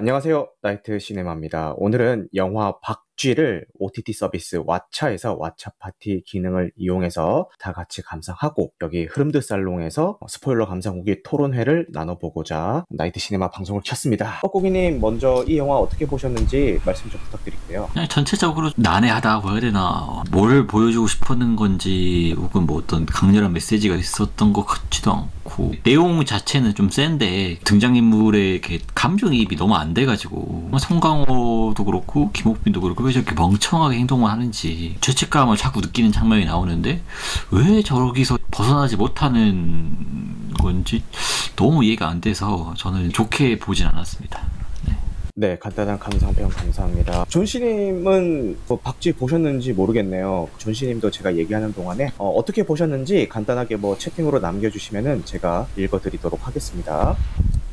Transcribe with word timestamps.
안녕하세요. 0.00 0.48
나이트 0.62 0.98
시네마입니다. 0.98 1.74
오늘은 1.76 2.28
영화 2.34 2.78
박쥐를 2.80 3.66
OTT 3.78 4.14
서비스 4.14 4.56
왓챠에서 4.62 5.38
왓챠 5.38 5.72
파티 5.78 6.22
기능을 6.24 6.72
이용해서 6.74 7.50
다 7.58 7.74
같이 7.74 8.00
감상하고 8.00 8.72
여기 8.80 9.04
흐름드 9.04 9.42
살롱에서 9.42 10.20
스포일러 10.26 10.66
감상 10.66 10.94
후기 10.94 11.22
토론회를 11.22 11.88
나눠보고자 11.90 12.86
나이트 12.88 13.20
시네마 13.20 13.50
방송을 13.50 13.82
켰습니다. 13.84 14.40
뻐꾸기님 14.40 15.02
먼저 15.02 15.44
이 15.46 15.58
영화 15.58 15.76
어떻게 15.76 16.06
보셨는지 16.06 16.80
말씀 16.86 17.10
좀 17.10 17.20
부탁드릴게요. 17.24 17.90
전체적으로 18.08 18.70
난해하다고 18.76 19.50
해야 19.50 19.60
되나 19.60 20.22
뭘 20.30 20.66
보여주고 20.66 21.06
싶었는 21.06 21.56
건지 21.56 22.34
혹은 22.38 22.64
뭐 22.64 22.78
어떤 22.78 23.04
강렬한 23.04 23.52
메시지가 23.52 23.96
있었던 23.96 24.54
것 24.54 24.64
같지도 24.64 25.12
않고 25.12 25.74
내용 25.82 26.24
자체는 26.24 26.74
좀 26.74 26.88
센데 26.88 27.58
등장인물의 27.64 28.62
감정이입이 28.94 29.56
너무 29.56 29.74
안 29.74 29.92
돼가지고 29.92 30.70
송강호도 30.78 31.84
그렇고 31.84 32.30
김옥빈도 32.32 32.80
그렇고 32.80 33.09
왜 33.10 33.12
저렇게 33.12 33.34
멍청하게 33.34 33.96
행동을 33.96 34.30
하는지 34.30 34.96
죄책감을 35.00 35.56
자꾸 35.56 35.80
느끼는 35.80 36.12
장면이 36.12 36.44
나오는데 36.44 37.02
왜 37.50 37.82
저기서 37.82 38.38
벗어나지 38.52 38.94
못하는 38.94 40.52
건지 40.60 41.02
너무 41.56 41.84
이해가 41.84 42.08
안 42.08 42.20
돼서 42.20 42.72
저는 42.76 43.10
좋게 43.12 43.58
보진 43.58 43.86
않았습니다. 43.86 44.40
네, 45.34 45.56
간단한 45.58 45.98
감상평 45.98 46.50
감사합니다. 46.50 47.24
존씨님은 47.28 48.58
뭐 48.68 48.78
박쥐 48.78 49.12
보셨는지 49.12 49.72
모르겠네요. 49.72 50.48
존씨님도 50.58 51.10
제가 51.10 51.36
얘기하는 51.36 51.72
동안에 51.72 52.12
어, 52.18 52.40
떻게 52.46 52.62
보셨는지 52.62 53.28
간단하게 53.28 53.76
뭐 53.76 53.98
채팅으로 53.98 54.38
남겨주시면은 54.38 55.24
제가 55.24 55.66
읽어드리도록 55.76 56.46
하겠습니다. 56.46 57.16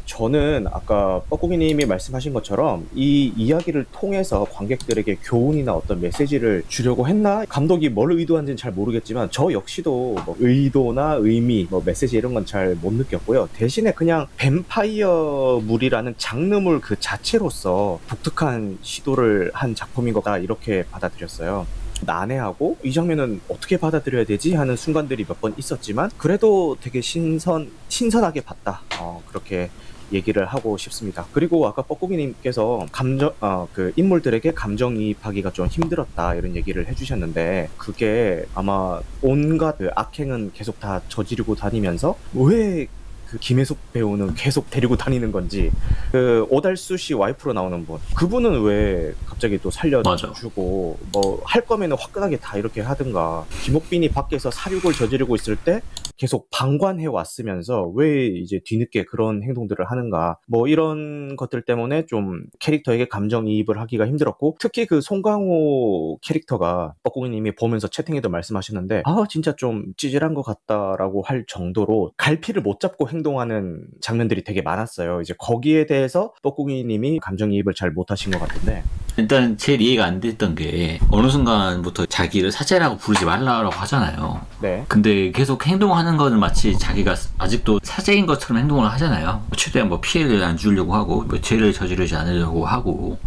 저는 0.07 0.67
아까 0.71 1.21
뻐꾸기님이 1.29 1.85
말씀하신 1.85 2.31
것처럼 2.33 2.87
이 2.95 3.33
이야기를 3.35 3.85
통해서 3.91 4.47
관객들에게 4.53 5.17
교훈이나 5.21 5.73
어떤 5.73 5.99
메시지를 5.99 6.63
주려고 6.69 7.07
했나? 7.07 7.43
감독이 7.49 7.89
뭘 7.89 8.13
의도한지는 8.13 8.55
잘 8.55 8.71
모르겠지만 8.71 9.27
저 9.31 9.51
역시도 9.51 10.15
뭐 10.25 10.35
의도나 10.39 11.17
의미, 11.19 11.67
뭐 11.69 11.83
메시지 11.85 12.15
이런 12.17 12.33
건 12.33 12.45
잘 12.47 12.77
못 12.81 12.93
느꼈고요. 12.93 13.49
대신에 13.53 13.91
그냥 13.91 14.27
뱀파이어 14.37 15.61
물이라는 15.65 16.15
장르물 16.17 16.79
그 16.79 16.97
자체로서 16.99 17.99
독특한 18.07 18.77
시도를 18.81 19.51
한 19.53 19.75
작품인 19.75 20.13
거다 20.13 20.37
이렇게 20.37 20.85
받아들였어요. 20.89 21.67
난해하고 22.05 22.77
이 22.83 22.93
장면은 22.93 23.41
어떻게 23.49 23.75
받아들여야 23.77 24.23
되지 24.23 24.53
하는 24.53 24.77
순간들이 24.77 25.25
몇 25.27 25.41
번 25.41 25.53
있었지만 25.57 26.09
그래도 26.17 26.77
되게 26.79 27.01
신선 27.01 27.69
신선하게 27.89 28.41
봤다. 28.41 28.81
어, 29.01 29.21
그렇게 29.27 29.69
얘기를 30.11 30.45
하고 30.45 30.77
싶습니다. 30.77 31.25
그리고 31.33 31.67
아까 31.67 31.81
뻐꾸기님께서 31.81 32.85
감정, 32.91 33.33
어, 33.41 33.67
그 33.73 33.91
인물들에게 33.95 34.53
감정이입하기가 34.53 35.51
좀 35.51 35.67
힘들었다 35.67 36.35
이런 36.35 36.55
얘기를 36.55 36.87
해주셨는데 36.87 37.69
그게 37.77 38.45
아마 38.53 38.99
온갖 39.21 39.77
그 39.77 39.89
악행은 39.95 40.51
계속 40.53 40.79
다 40.79 41.01
저지르고 41.07 41.55
다니면서 41.55 42.17
왜 42.33 42.87
그 43.29 43.37
김혜숙 43.39 43.93
배우는 43.93 44.35
계속 44.35 44.69
데리고 44.69 44.95
다니는 44.95 45.31
건지 45.31 45.71
그 46.11 46.45
오달수 46.49 46.97
씨 46.97 47.13
와이프로 47.13 47.53
나오는 47.53 47.85
분 47.85 47.99
그분은 48.15 48.63
왜 48.63 49.13
갑자기 49.25 49.57
또 49.59 49.69
살려주고 49.71 50.97
뭐 51.11 51.37
할 51.45 51.65
거면은 51.65 51.97
화끈하게 51.97 52.37
다 52.37 52.57
이렇게 52.57 52.81
하든가. 52.81 53.45
김옥빈이 53.63 54.09
밖에서 54.09 54.51
사륙을 54.51 54.93
저지르고 54.93 55.35
있을 55.35 55.55
때 55.55 55.81
계속 56.17 56.49
방관해 56.49 57.05
왔으면서 57.05 57.91
왜 57.95 58.25
이제 58.27 58.59
뒤늦게 58.65 59.05
그런 59.05 59.43
행동들을 59.43 59.85
하는가. 59.89 60.37
뭐 60.47 60.67
이런 60.67 61.35
것들 61.35 61.63
때문에 61.63 62.05
좀 62.05 62.43
캐릭터에게 62.59 63.07
감정이입을 63.07 63.79
하기가 63.79 64.07
힘들었고 64.07 64.57
특히 64.59 64.85
그 64.85 65.01
송강호 65.01 66.19
캐릭터가 66.21 66.93
뻐꾸기님이 67.03 67.55
보면서 67.55 67.87
채팅에도 67.87 68.29
말씀하셨는데 68.29 69.03
아 69.05 69.23
진짜 69.29 69.55
좀 69.55 69.93
찌질한 69.97 70.33
것 70.33 70.41
같다라고 70.41 71.21
할 71.21 71.45
정도로 71.47 72.11
갈피를 72.17 72.61
못 72.61 72.79
잡고 72.79 73.09
행 73.09 73.16
동하는 73.23 73.85
장면들이 74.01 74.43
되게 74.43 74.61
많았어요 74.61 75.21
이제 75.21 75.33
거기에 75.37 75.85
대해서 75.85 76.33
뻐꾸기님이 76.41 77.19
감정이입을 77.19 77.73
잘 77.73 77.91
못하신 77.91 78.31
것 78.31 78.39
같은데 78.39 78.83
일단 79.17 79.57
제일 79.57 79.81
이해가 79.81 80.05
안 80.05 80.19
됐던 80.19 80.53
게 80.53 80.99
어느 81.09 81.27
순간부터 81.27 82.05
자기를 82.05 82.51
사제라고 82.51 82.97
부르지 82.97 83.25
말라고 83.25 83.69
하잖아요. 83.71 84.41
네. 84.61 84.85
근데 84.87 85.31
계속 85.31 85.65
행동하는 85.65 86.17
거는 86.17 86.39
마치 86.39 86.77
자기가 86.77 87.15
아직도 87.39 87.79
사제인 87.81 88.27
것처럼 88.27 88.59
행동을 88.59 88.87
하잖아요. 88.91 89.43
최대한 89.55 89.89
뭐 89.89 89.99
피해를 89.99 90.43
안 90.43 90.55
주려고 90.55 90.93
하고 90.93 91.23
뭐 91.23 91.41
죄를 91.41 91.73
저지르지 91.73 92.15
않으려고 92.15 92.65
하고 92.67 93.17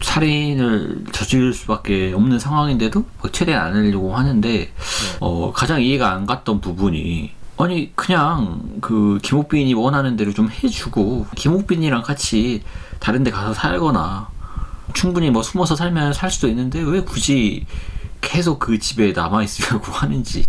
살인을 0.00 1.04
저지를 1.12 1.52
수밖에 1.52 2.12
없는 2.14 2.38
상황인데도 2.38 3.04
뭐 3.20 3.30
최대한 3.30 3.66
안 3.66 3.74
하려고 3.74 4.16
하는데 4.16 4.48
네. 4.48 4.68
어, 5.20 5.52
가장 5.52 5.82
이해가 5.82 6.12
안 6.12 6.24
갔던 6.24 6.62
부분이 6.62 7.32
아니 7.56 7.94
그냥 7.94 8.78
그 8.80 9.18
김옥빈이 9.22 9.74
원하는 9.74 10.16
대로 10.16 10.32
좀 10.32 10.50
해주고 10.50 11.26
김옥빈이랑 11.36 12.02
같이 12.02 12.62
다른 12.98 13.22
데 13.22 13.30
가서 13.30 13.54
살거나 13.54 14.28
충분히 14.92 15.30
뭐 15.30 15.42
숨어서 15.42 15.76
살면 15.76 16.12
살 16.12 16.30
수도 16.30 16.48
있는데 16.48 16.80
왜 16.80 17.00
굳이 17.00 17.66
계속 18.20 18.58
그 18.58 18.78
집에 18.78 19.12
남아 19.12 19.42
있으려고 19.44 19.90
하는지 19.92 20.44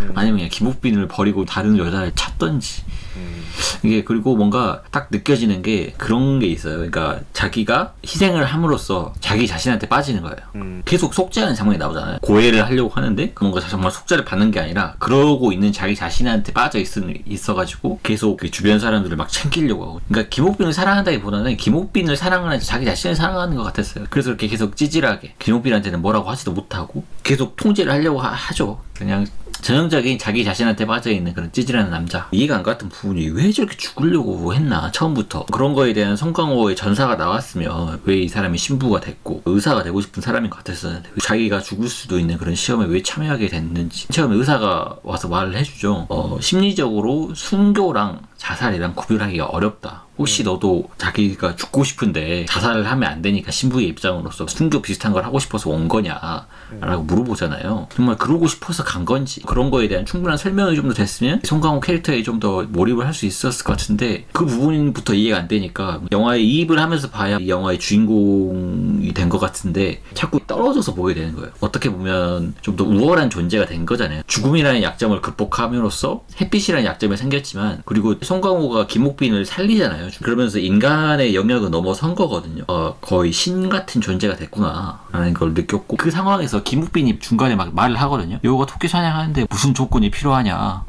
음. 0.00 0.12
아니면 0.14 0.38
그냥 0.38 0.50
김옥빈을 0.50 1.08
버리고 1.08 1.44
다른 1.44 1.76
여자를 1.76 2.12
찾던지 2.14 2.82
음. 3.16 3.44
이게 3.82 4.04
그리고 4.04 4.36
뭔가 4.36 4.82
딱 4.90 5.08
느껴지는 5.10 5.62
게 5.62 5.94
그런 5.96 6.38
게 6.38 6.46
있어요. 6.46 6.74
그러니까 6.74 7.20
자기가 7.32 7.94
희생을 8.04 8.44
함으로써 8.44 9.14
자기 9.20 9.46
자신한테 9.46 9.88
빠지는 9.88 10.22
거예요. 10.22 10.36
음. 10.54 10.82
계속 10.84 11.14
속죄하는 11.14 11.54
장면이 11.54 11.78
나오잖아요. 11.78 12.18
고해를 12.22 12.64
하려고 12.64 12.90
하는데 12.90 13.32
뭔가 13.40 13.60
정말 13.60 13.90
속죄를 13.90 14.24
받는 14.24 14.50
게 14.50 14.60
아니라 14.60 14.94
그러고 14.98 15.52
있는 15.52 15.72
자기 15.72 15.94
자신한테 15.94 16.52
빠져 16.52 16.78
있, 16.78 16.88
있어가지고 17.26 18.00
계속 18.02 18.38
그 18.38 18.50
주변 18.50 18.78
사람들을 18.78 19.16
막 19.16 19.28
챙기려고 19.28 19.84
하고. 19.84 20.00
그러니까 20.08 20.28
김옥빈을 20.30 20.72
사랑한다기보다는 20.72 21.56
김옥빈을 21.56 22.16
사랑하는 22.16 22.60
자기 22.60 22.84
자신을 22.84 23.16
사랑하는 23.16 23.56
것 23.56 23.62
같았어요. 23.64 24.06
그래서 24.10 24.30
이렇게 24.30 24.46
계속 24.46 24.76
찌질하게 24.76 25.34
김옥빈한테는 25.38 26.00
뭐라고 26.00 26.30
하지도 26.30 26.52
못하고 26.52 27.04
계속 27.22 27.56
통제를 27.56 27.92
하려고 27.92 28.20
하, 28.20 28.28
하죠. 28.28 28.80
그냥 28.94 29.26
전형적인 29.62 30.18
자기 30.18 30.44
자신한테 30.44 30.86
빠져있는 30.86 31.34
그런 31.34 31.50
찌질한 31.52 31.90
남자. 31.90 32.28
이해가 32.32 32.56
안 32.56 32.62
갔던 32.62 32.88
부분이 32.90 33.30
왜 33.30 33.50
저렇게 33.50 33.76
죽으려고 33.76 34.54
했나 34.54 34.90
처음부터. 34.92 35.46
그런 35.46 35.74
거에 35.74 35.92
대한 35.92 36.16
송강호의 36.16 36.76
전사가 36.76 37.16
나왔으면 37.16 38.00
왜 38.04 38.18
이 38.18 38.26
사람이 38.28 38.58
신부가 38.58 38.98
됐고 39.00 39.42
의사가 39.44 39.84
되고 39.84 40.00
싶은 40.00 40.20
사람인 40.22 40.50
것 40.50 40.58
같았었는데 40.58 41.10
자기가 41.22 41.60
죽을 41.60 41.88
수도 41.88 42.18
있는 42.18 42.36
그런 42.36 42.54
시험에 42.56 42.86
왜 42.86 43.00
참여하게 43.02 43.48
됐는지. 43.48 44.08
처음에 44.08 44.34
의사가 44.36 44.96
와서 45.04 45.28
말을 45.28 45.56
해주죠. 45.56 46.06
어, 46.08 46.38
심리적으로 46.40 47.32
순교랑 47.34 48.20
자살이랑 48.38 48.94
구별하기가 48.94 49.46
어렵다 49.46 50.04
혹시 50.16 50.42
네. 50.42 50.50
너도 50.50 50.88
자기가 50.98 51.54
죽고 51.54 51.84
싶은데 51.84 52.44
자살을 52.46 52.90
하면 52.90 53.08
안 53.08 53.22
되니까 53.22 53.52
신부의 53.52 53.86
입장으로서 53.88 54.46
순교 54.48 54.82
비슷한 54.82 55.12
걸 55.12 55.24
하고 55.24 55.38
싶어서 55.38 55.70
온 55.70 55.86
거냐 55.86 56.46
라고 56.80 57.02
물어보잖아요. 57.04 57.86
정말 57.94 58.16
그러고 58.16 58.48
싶어서 58.48 58.82
간 58.82 59.04
건지 59.04 59.42
그런 59.46 59.70
거에 59.70 59.86
대한 59.86 60.04
충분한 60.04 60.36
설명이 60.38 60.74
좀 60.76 60.88
더 60.88 60.94
됐으면 60.94 61.40
송강호 61.44 61.80
캐릭터에 61.80 62.22
좀 62.22 62.40
더 62.40 62.62
몰입을 62.62 63.04
할 63.06 63.12
수 63.14 63.26
있었을 63.26 63.64
것 63.64 63.76
같은데 63.76 64.26
그 64.32 64.44
부분부터 64.46 65.14
이해가 65.14 65.38
안 65.38 65.48
되니까 65.48 66.00
영화에 66.12 66.40
이입을 66.40 66.78
하면서 66.80 67.10
봐야 67.10 67.38
이 67.38 67.48
영화의 67.48 67.78
주인공이 67.80 69.12
된 69.14 69.28
것 69.28 69.38
같은데 69.38 70.00
자꾸 70.14 70.40
떨어져서 70.46 70.94
보게 70.94 71.12
되는 71.14 71.34
거예요. 71.34 71.50
어떻게 71.60 71.90
보면 71.90 72.54
좀 72.62 72.76
더 72.78 72.84
우월한 72.84 73.28
존재가 73.28 73.66
된 73.66 73.84
거잖아요. 73.84 74.22
죽음이라는 74.28 74.82
약점을 74.84 75.20
극복함으로써 75.20 76.22
햇빛이라는 76.40 76.86
약점이 76.86 77.16
생겼지만 77.16 77.82
그리고 77.84 78.16
송강호가 78.28 78.86
김옥빈을 78.88 79.46
살리잖아요. 79.46 80.08
그러면서 80.22 80.58
인간의 80.58 81.34
영역을 81.34 81.70
넘어선 81.70 82.14
거거든요. 82.14 82.62
어, 82.68 82.94
거의 83.00 83.32
신 83.32 83.70
같은 83.70 84.02
존재가 84.02 84.36
됐구나 84.36 85.00
라는 85.12 85.32
걸 85.32 85.54
느꼈고 85.54 85.96
그 85.96 86.10
상황에서 86.10 86.62
김옥빈이 86.62 87.20
중간에 87.20 87.56
막 87.56 87.74
말을 87.74 87.96
하거든요. 88.02 88.38
여우가 88.44 88.66
토끼 88.66 88.86
사냥하는데 88.86 89.46
무슨 89.48 89.72
조건이 89.72 90.10
필요하냐. 90.10 90.84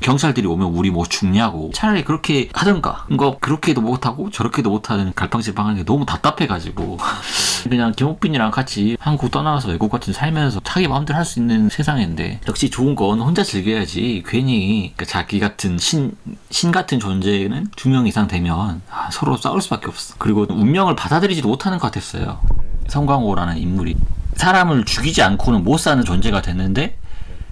경찰들이 0.00 0.46
오면 0.46 0.68
우리 0.68 0.90
뭐 0.90 1.04
죽냐고 1.06 1.70
차라리 1.74 2.04
그렇게 2.04 2.48
하든가. 2.52 3.06
이거 3.10 3.36
그렇게도 3.40 3.80
못하고 3.80 4.30
저렇게도 4.30 4.70
못하는 4.70 5.12
갈팡질팡한 5.14 5.76
게 5.76 5.84
너무 5.84 6.04
답답해가지고. 6.06 6.98
그냥 7.68 7.92
김옥빈이랑 7.92 8.50
같이 8.50 8.96
한국 8.98 9.30
떠나가서 9.30 9.68
외국 9.68 9.90
같은 9.90 10.12
살면서 10.12 10.60
자기 10.64 10.88
마음대로 10.88 11.16
할 11.18 11.24
수 11.24 11.38
있는 11.38 11.68
세상인데 11.68 12.40
역시 12.48 12.70
좋은 12.70 12.94
건 12.96 13.20
혼자 13.20 13.44
즐겨야지. 13.44 14.24
괜히 14.26 14.92
그러니까 14.96 15.04
자기 15.04 15.38
같은 15.38 15.78
신, 15.78 16.16
신 16.50 16.72
같은 16.72 16.98
존재는 16.98 17.68
두 17.76 17.88
명 17.90 18.06
이상 18.06 18.26
되면 18.26 18.80
아, 18.90 19.08
서로 19.12 19.36
싸울 19.36 19.60
수밖에 19.60 19.86
없어. 19.88 20.14
그리고 20.18 20.46
운명을 20.48 20.96
받아들이지도 20.96 21.48
못하는 21.48 21.78
것 21.78 21.86
같았어요. 21.92 22.40
성광호라는 22.88 23.58
인물이. 23.58 23.96
사람을 24.36 24.84
죽이지 24.86 25.22
않고는 25.22 25.64
못 25.64 25.78
사는 25.78 26.02
존재가 26.04 26.40
됐는데 26.42 26.96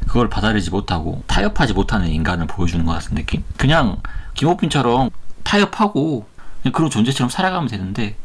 그걸 0.08 0.28
받아들이지 0.28 0.70
못하고 0.70 1.22
타협하지 1.26 1.74
못하는 1.74 2.08
인간을 2.08 2.46
보여주는 2.46 2.84
것 2.84 2.92
같은 2.92 3.14
느낌? 3.14 3.44
그냥 3.56 4.00
김호빈처럼 4.34 5.10
타협하고 5.44 6.26
그냥 6.62 6.72
그런 6.72 6.90
존재처럼 6.90 7.30
살아가면 7.30 7.68
되는데 7.68 8.16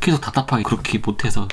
계속 0.00 0.20
답답하게 0.20 0.62
그렇게 0.62 0.98
못해서 0.98 1.48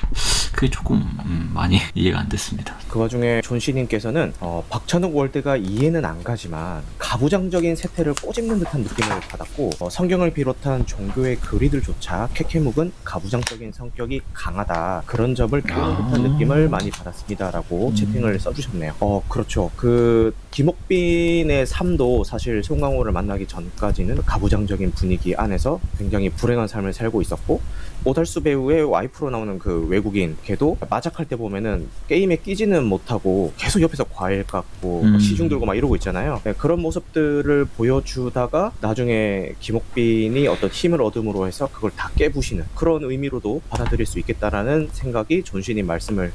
그게 0.54 0.70
조금 0.70 0.98
음, 1.26 1.52
많이 1.54 1.80
이해가 1.96 2.20
안 2.20 2.30
됐습니다. 2.30 2.76
그 2.88 3.00
와중에 3.00 3.42
존씨님께서는 3.42 4.34
어, 4.40 4.64
박찬욱 4.70 5.16
월드가 5.16 5.58
이해는 5.58 6.06
안 6.06 6.24
가지만 6.24 6.84
가부장적인 7.00 7.76
세태를 7.76 8.14
꼬집는 8.22 8.60
듯한 8.60 8.82
느낌을 8.82 9.20
받았고 9.22 9.72
어, 9.80 9.90
성경을 9.90 10.32
비롯한 10.34 10.86
종교의 10.86 11.38
글이들조차 11.38 12.30
케케묵은 12.34 12.94
가부장적인 13.04 13.72
성격이 13.72 14.22
강하다 14.34 15.04
그런 15.06 15.36
점을 15.36 15.60
표현한 15.60 15.92
아. 15.92 16.12
듯한 16.12 16.32
느낌을 16.32 16.70
많이 16.70 16.92
받았습니다라고 16.92 17.90
음. 17.90 17.96
채팅을 17.96 18.40
써주셨네요. 18.40 18.94
어 19.00 19.24
그렇죠. 19.28 19.72
그 19.76 20.36
김옥빈의 20.52 21.66
삶도 21.66 22.24
사실 22.24 22.64
송강호를 22.64 23.12
만나기 23.12 23.48
전까지는 23.48 24.18
가부장적인 24.18 24.92
분위기 24.92 25.36
안에서 25.36 25.80
굉장히 25.98 26.30
불행한 26.30 26.68
삶을 26.68 26.94
살고 26.94 27.22
있었고 27.22 27.62
오달수 28.06 28.33
배우의 28.42 28.84
와이프로 28.84 29.30
나오는 29.30 29.60
그 29.60 29.86
외국인 29.88 30.38
걔도 30.44 30.78
마작할 30.90 31.28
때 31.28 31.36
보면은 31.36 31.88
게임에 32.08 32.38
끼지는 32.38 32.86
못하고 32.86 33.54
계속 33.58 33.82
옆에서 33.82 34.06
과일 34.06 34.44
깎고 34.44 35.02
음. 35.04 35.20
시중 35.20 35.50
들고 35.50 35.66
막 35.66 35.76
이러고 35.76 35.96
있잖아요. 35.98 36.42
네, 36.44 36.54
그런 36.54 36.82
모습들을 36.82 37.66
보여주다가 37.66 38.72
나중에 38.82 39.54
김옥빈이 39.60 40.48
어떤 40.48 40.70
힘을 40.70 41.02
얻음으로 41.02 41.48
해서 41.48 41.68
그걸 41.72 41.92
다 41.92 42.10
깨부시는 42.16 42.66
그런 42.76 43.04
의미로도 43.04 43.62
받아들일 43.70 44.06
수 44.06 44.20
있겠다라는 44.20 44.90
생각이 44.94 45.44
존신님 45.44 45.86
말씀을 45.86 46.32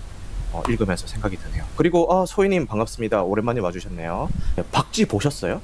어, 0.52 0.62
읽으면서 0.68 1.06
생각이 1.06 1.36
드네요. 1.36 1.64
그리고 1.76 2.12
아 2.12 2.24
소희님 2.26 2.66
반갑습니다. 2.66 3.22
오랜만에 3.22 3.60
와주셨네요. 3.60 4.28
네, 4.56 4.64
박쥐 4.72 5.06
보셨어요? 5.06 5.60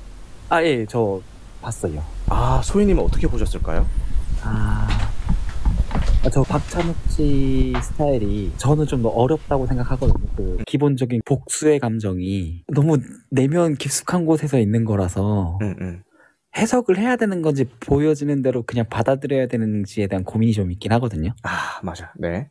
아, 0.50 0.62
예, 0.62 0.84
저 0.88 1.20
봤어요. 1.62 2.02
아 2.28 2.60
소희님은 2.62 3.02
어떻게 3.02 3.26
보셨을까요? 3.26 3.86
아, 4.42 5.10
아, 6.24 6.30
저 6.30 6.42
박찬욱 6.42 6.96
씨 7.10 7.72
스타일이 7.82 8.50
저는 8.56 8.86
좀더 8.86 9.08
어렵다고 9.08 9.66
생각하거든요. 9.66 10.26
그 10.36 10.56
기본적인 10.66 11.20
복수의 11.24 11.78
감정이 11.80 12.64
너무 12.72 12.98
내면 13.30 13.74
깊숙한 13.74 14.24
곳에서 14.24 14.58
있는 14.58 14.84
거라서 14.84 15.58
응, 15.62 15.74
응. 15.80 16.02
해석을 16.56 16.98
해야 16.98 17.16
되는 17.16 17.42
건지 17.42 17.64
보여지는 17.80 18.40
대로 18.42 18.62
그냥 18.62 18.86
받아들여야 18.88 19.48
되는지에 19.48 20.06
대한 20.06 20.24
고민이 20.24 20.52
좀 20.52 20.70
있긴 20.70 20.92
하거든요. 20.92 21.34
아 21.42 21.80
맞아. 21.82 22.12
네. 22.18 22.48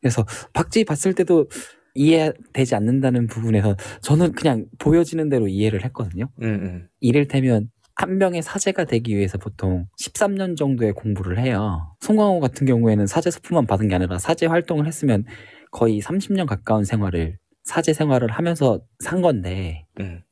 그래서 0.00 0.26
박쥐 0.52 0.84
봤을 0.84 1.14
때도 1.14 1.46
이해되지 1.94 2.74
않는다는 2.74 3.26
부분에서 3.26 3.76
저는 4.02 4.32
그냥 4.32 4.66
보여지는 4.78 5.28
대로 5.28 5.48
이해를 5.48 5.84
했거든요. 5.84 6.28
응, 6.42 6.48
응. 6.62 6.88
이를테면 7.00 7.70
한 7.98 8.16
명의 8.16 8.42
사제가 8.42 8.84
되기 8.84 9.16
위해서 9.16 9.38
보통 9.38 9.86
13년 10.00 10.56
정도의 10.56 10.92
공부를 10.92 11.40
해요. 11.40 11.96
송강호 11.98 12.38
같은 12.38 12.64
경우에는 12.64 13.08
사제 13.08 13.28
서품만 13.28 13.66
받은 13.66 13.88
게 13.88 13.96
아니라 13.96 14.20
사제 14.20 14.46
활동을 14.46 14.86
했으면 14.86 15.24
거의 15.72 16.00
30년 16.00 16.46
가까운 16.46 16.84
생활을 16.84 17.38
사제 17.64 17.92
생활을 17.92 18.30
하면서 18.30 18.80
산 19.00 19.20
건데 19.20 19.84
응. 19.98 20.22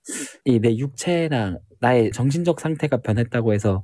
이내 0.44 0.76
육체나 0.76 1.58
나의 1.80 2.12
정신적 2.12 2.60
상태가 2.60 2.98
변했다고 2.98 3.52
해서 3.52 3.82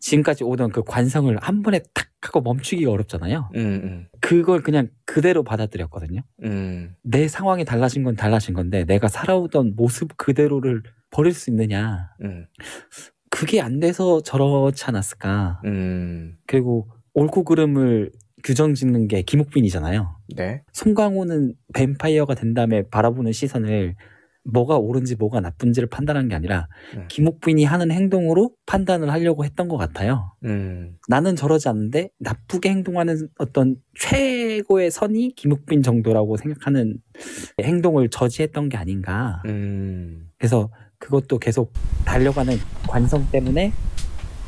지금까지 0.00 0.44
오던 0.44 0.70
그 0.70 0.82
관성을 0.82 1.36
한 1.36 1.62
번에 1.62 1.80
탁 1.92 2.08
하고 2.22 2.40
멈추기가 2.40 2.90
어렵잖아요. 2.90 3.50
응, 3.54 3.60
응. 3.84 4.08
그걸 4.20 4.62
그냥 4.62 4.88
그대로 5.04 5.44
받아들였거든요. 5.44 6.22
음, 6.44 6.96
내 7.02 7.28
상황이 7.28 7.64
달라진 7.64 8.02
건 8.02 8.16
달라진 8.16 8.54
건데 8.54 8.84
내가 8.84 9.06
살아오던 9.06 9.74
모습 9.76 10.16
그대로를 10.16 10.82
버릴 11.10 11.32
수 11.32 11.50
있느냐. 11.50 12.10
음, 13.38 13.40
그게 13.40 13.60
안 13.60 13.80
돼서 13.80 14.20
저렇지 14.22 14.84
않았을까. 14.84 15.60
음, 15.64 16.36
그리고 16.46 16.88
옳고 17.14 17.44
그름을 17.44 18.10
규정 18.44 18.74
짓는 18.74 19.08
게 19.08 19.22
김옥빈이잖아요. 19.22 20.16
네. 20.36 20.62
송강호는 20.72 21.54
뱀파이어가 21.74 22.34
된 22.34 22.54
다음에 22.54 22.82
바라보는 22.88 23.32
시선을 23.32 23.96
뭐가 24.44 24.78
옳은지 24.78 25.16
뭐가 25.16 25.40
나쁜지를 25.40 25.88
판단한 25.88 26.28
게 26.28 26.34
아니라 26.34 26.68
음. 26.96 27.04
김옥빈이 27.08 27.64
하는 27.64 27.90
행동으로 27.90 28.52
판단을 28.66 29.10
하려고 29.10 29.44
했던 29.44 29.68
것 29.68 29.76
같아요. 29.76 30.32
음, 30.44 30.96
나는 31.08 31.36
저러지 31.36 31.68
않는데 31.68 32.10
나쁘게 32.18 32.70
행동하는 32.70 33.28
어떤 33.38 33.76
최고의 33.98 34.90
선이 34.90 35.34
김옥빈 35.36 35.82
정도라고 35.82 36.36
생각하는 36.36 36.98
행동을 37.60 38.08
저지했던 38.08 38.70
게 38.70 38.78
아닌가. 38.78 39.42
음, 39.46 40.28
그래서 40.38 40.70
그것도 40.98 41.38
계속 41.38 41.72
달려가는 42.04 42.58
관성 42.86 43.26
때문에 43.30 43.72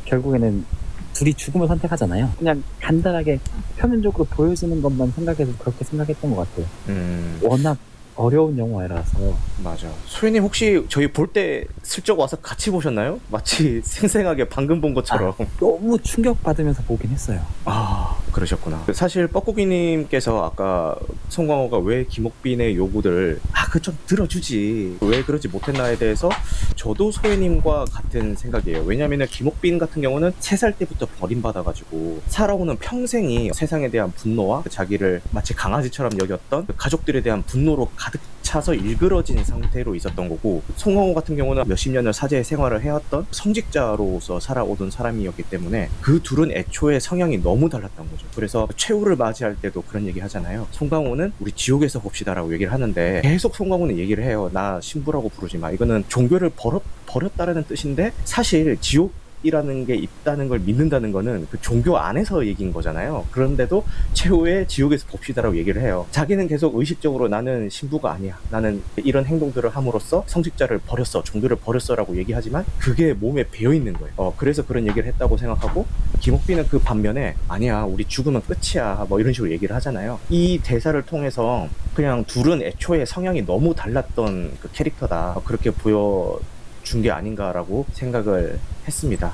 결국에는 0.05 0.65
둘이 1.13 1.35
죽음을 1.35 1.69
선택하잖아요. 1.69 2.31
그냥 2.39 2.63
간단하게 2.81 3.39
표면적으로 3.77 4.25
보여지는 4.25 4.81
것만 4.83 5.13
생각해서 5.13 5.53
그렇게 5.59 5.85
생각했던 5.85 6.35
것 6.35 6.49
같아요. 6.49 6.67
음, 6.89 7.39
워낙 7.43 7.77
어려운 8.17 8.57
영화라서 8.59 9.35
맞아. 9.63 9.89
소희님 10.07 10.43
혹시 10.43 10.85
저희 10.89 11.11
볼 11.11 11.33
때 11.33 11.65
슬쩍 11.83 12.19
와서 12.19 12.37
같이 12.37 12.71
보셨나요? 12.71 13.19
마치 13.31 13.81
생생하게 13.85 14.49
방금 14.49 14.81
본 14.81 14.95
것처럼. 14.95 15.33
너무 15.59 15.99
충격받으면서 16.03 16.83
보긴 16.85 17.11
했어요. 17.11 17.41
아, 17.65 18.00
그러셨구나. 18.33 18.85
사실 18.93 19.27
뻐꾸기님께서 19.27 20.45
아까 20.45 20.97
송광호가 21.29 21.79
왜 21.79 22.05
김옥빈의 22.05 22.77
요구들 22.77 23.41
아, 23.53 23.67
그 23.71 23.81
좀 23.81 23.97
들어주지 24.07 24.99
왜 25.01 25.23
그러지 25.23 25.49
못했나에 25.49 25.97
대해서 25.97 26.29
저도 26.77 27.11
소혜님과 27.13 27.87
같은 27.91 28.37
생각이에요. 28.37 28.83
왜냐면은 28.83 29.27
김옥빈 29.27 29.79
같은 29.79 30.03
경우는 30.03 30.33
세 30.39 30.57
살 30.61 30.77
때부터 30.77 31.07
버림받아가지고 31.19 32.21
살아오는 32.27 32.77
평생이 32.77 33.51
세상에 33.55 33.89
대한 33.91 34.13
분노와 34.13 34.65
자기를 34.69 35.23
마치 35.31 35.55
강아지처럼 35.55 36.13
여겼던 36.21 36.67
그 36.67 36.75
가족들에 36.77 37.23
대한 37.23 37.43
분노로 37.45 37.89
가득 37.97 38.21
차서 38.51 38.75
일그러진 38.75 39.45
상태로 39.45 39.95
있었던 39.95 40.29
거고 40.29 40.61
송강호 40.75 41.15
같은 41.15 41.37
경우는 41.37 41.69
몇십 41.69 41.93
년을 41.93 42.13
사제 42.13 42.43
생활을 42.43 42.83
해왔던 42.83 43.27
성직자로서 43.31 44.41
살아오던 44.41 44.91
사람이었기 44.91 45.45
때문에 45.45 45.89
그 46.01 46.21
둘은 46.21 46.51
애초에 46.51 46.99
성향이 46.99 47.39
너무 47.45 47.71
달랐던 47.71 48.11
거죠. 48.11 48.27
그래서 48.35 48.67
최후를 48.75 49.15
맞이할 49.15 49.55
때도 49.55 49.83
그런 49.83 50.05
얘기 50.09 50.19
하잖아요. 50.19 50.67
송강호는 50.73 51.33
우리 51.39 51.53
지옥에서 51.53 52.01
봅시다라고 52.01 52.53
얘기를 52.53 52.73
하는데 52.73 53.21
계속 53.23 53.55
송강호는 53.55 53.99
얘기를 53.99 54.25
해요. 54.25 54.51
나 54.53 54.81
신부라고 54.81 55.29
부르지 55.29 55.57
마. 55.57 55.71
이거는 55.71 56.03
종교를 56.09 56.51
버렸, 56.57 56.83
버렸다라는 57.07 57.63
뜻인데 57.69 58.11
사실 58.25 58.77
지옥 58.81 59.13
이라는 59.43 59.87
게 59.87 59.95
있다는 59.95 60.49
걸 60.49 60.59
믿는다는 60.61 61.13
거는 61.13 61.47
그 61.51 61.61
종교 61.61 61.99
안에서 61.99 62.47
얘기인 62.47 62.73
거잖아요. 62.73 63.27
그런데도 63.31 63.85
최후의 64.13 64.69
지옥에서 64.69 65.07
봅시다라고 65.07 65.57
얘기를 65.57 65.83
해요. 65.83 66.07
자기는 66.11 66.49
계속 66.49 66.77
의식적으로 66.77 67.29
나는 67.29 67.69
신부가 67.71 68.13
아니야. 68.13 68.39
나는 68.51 68.83
이런 68.97 69.25
행동들을 69.25 69.71
함으로써 69.71 70.25
성직자를 70.27 70.79
버렸어. 70.87 71.23
종교를 71.23 71.57
버렸어라고 71.57 72.17
얘기하지만 72.17 72.65
그게 72.79 73.13
몸에 73.13 73.45
배어 73.51 73.73
있는 73.73 73.95
거예요. 73.95 74.13
어, 74.17 74.35
그래서 74.37 74.65
그런 74.65 74.87
얘기를 74.87 75.07
했다고 75.09 75.37
생각하고 75.37 75.87
김옥빈은 76.21 76.69
그 76.69 76.79
반면에 76.79 77.35
아니야. 77.49 77.85
우리 77.85 78.05
죽으면 78.05 78.43
끝이야. 78.43 79.07
뭐 79.09 79.21
이런 79.21 79.33
식으로 79.33 79.51
얘기를 79.51 79.75
하잖아요. 79.77 80.21
이 80.29 80.61
대사를 80.63 81.01
통해서 81.03 81.69
그냥 81.95 82.25
둘은 82.25 82.63
애초에 82.63 83.05
성향이 83.05 83.47
너무 83.47 83.75
달랐던 83.75 84.53
그 84.61 84.69
캐릭터다. 84.73 85.37
그렇게 85.45 85.71
보여 85.71 86.39
준 86.91 87.01
게 87.03 87.11
아닌가라고 87.13 87.87
생각을 87.93 88.59
했습니다. 88.87 89.33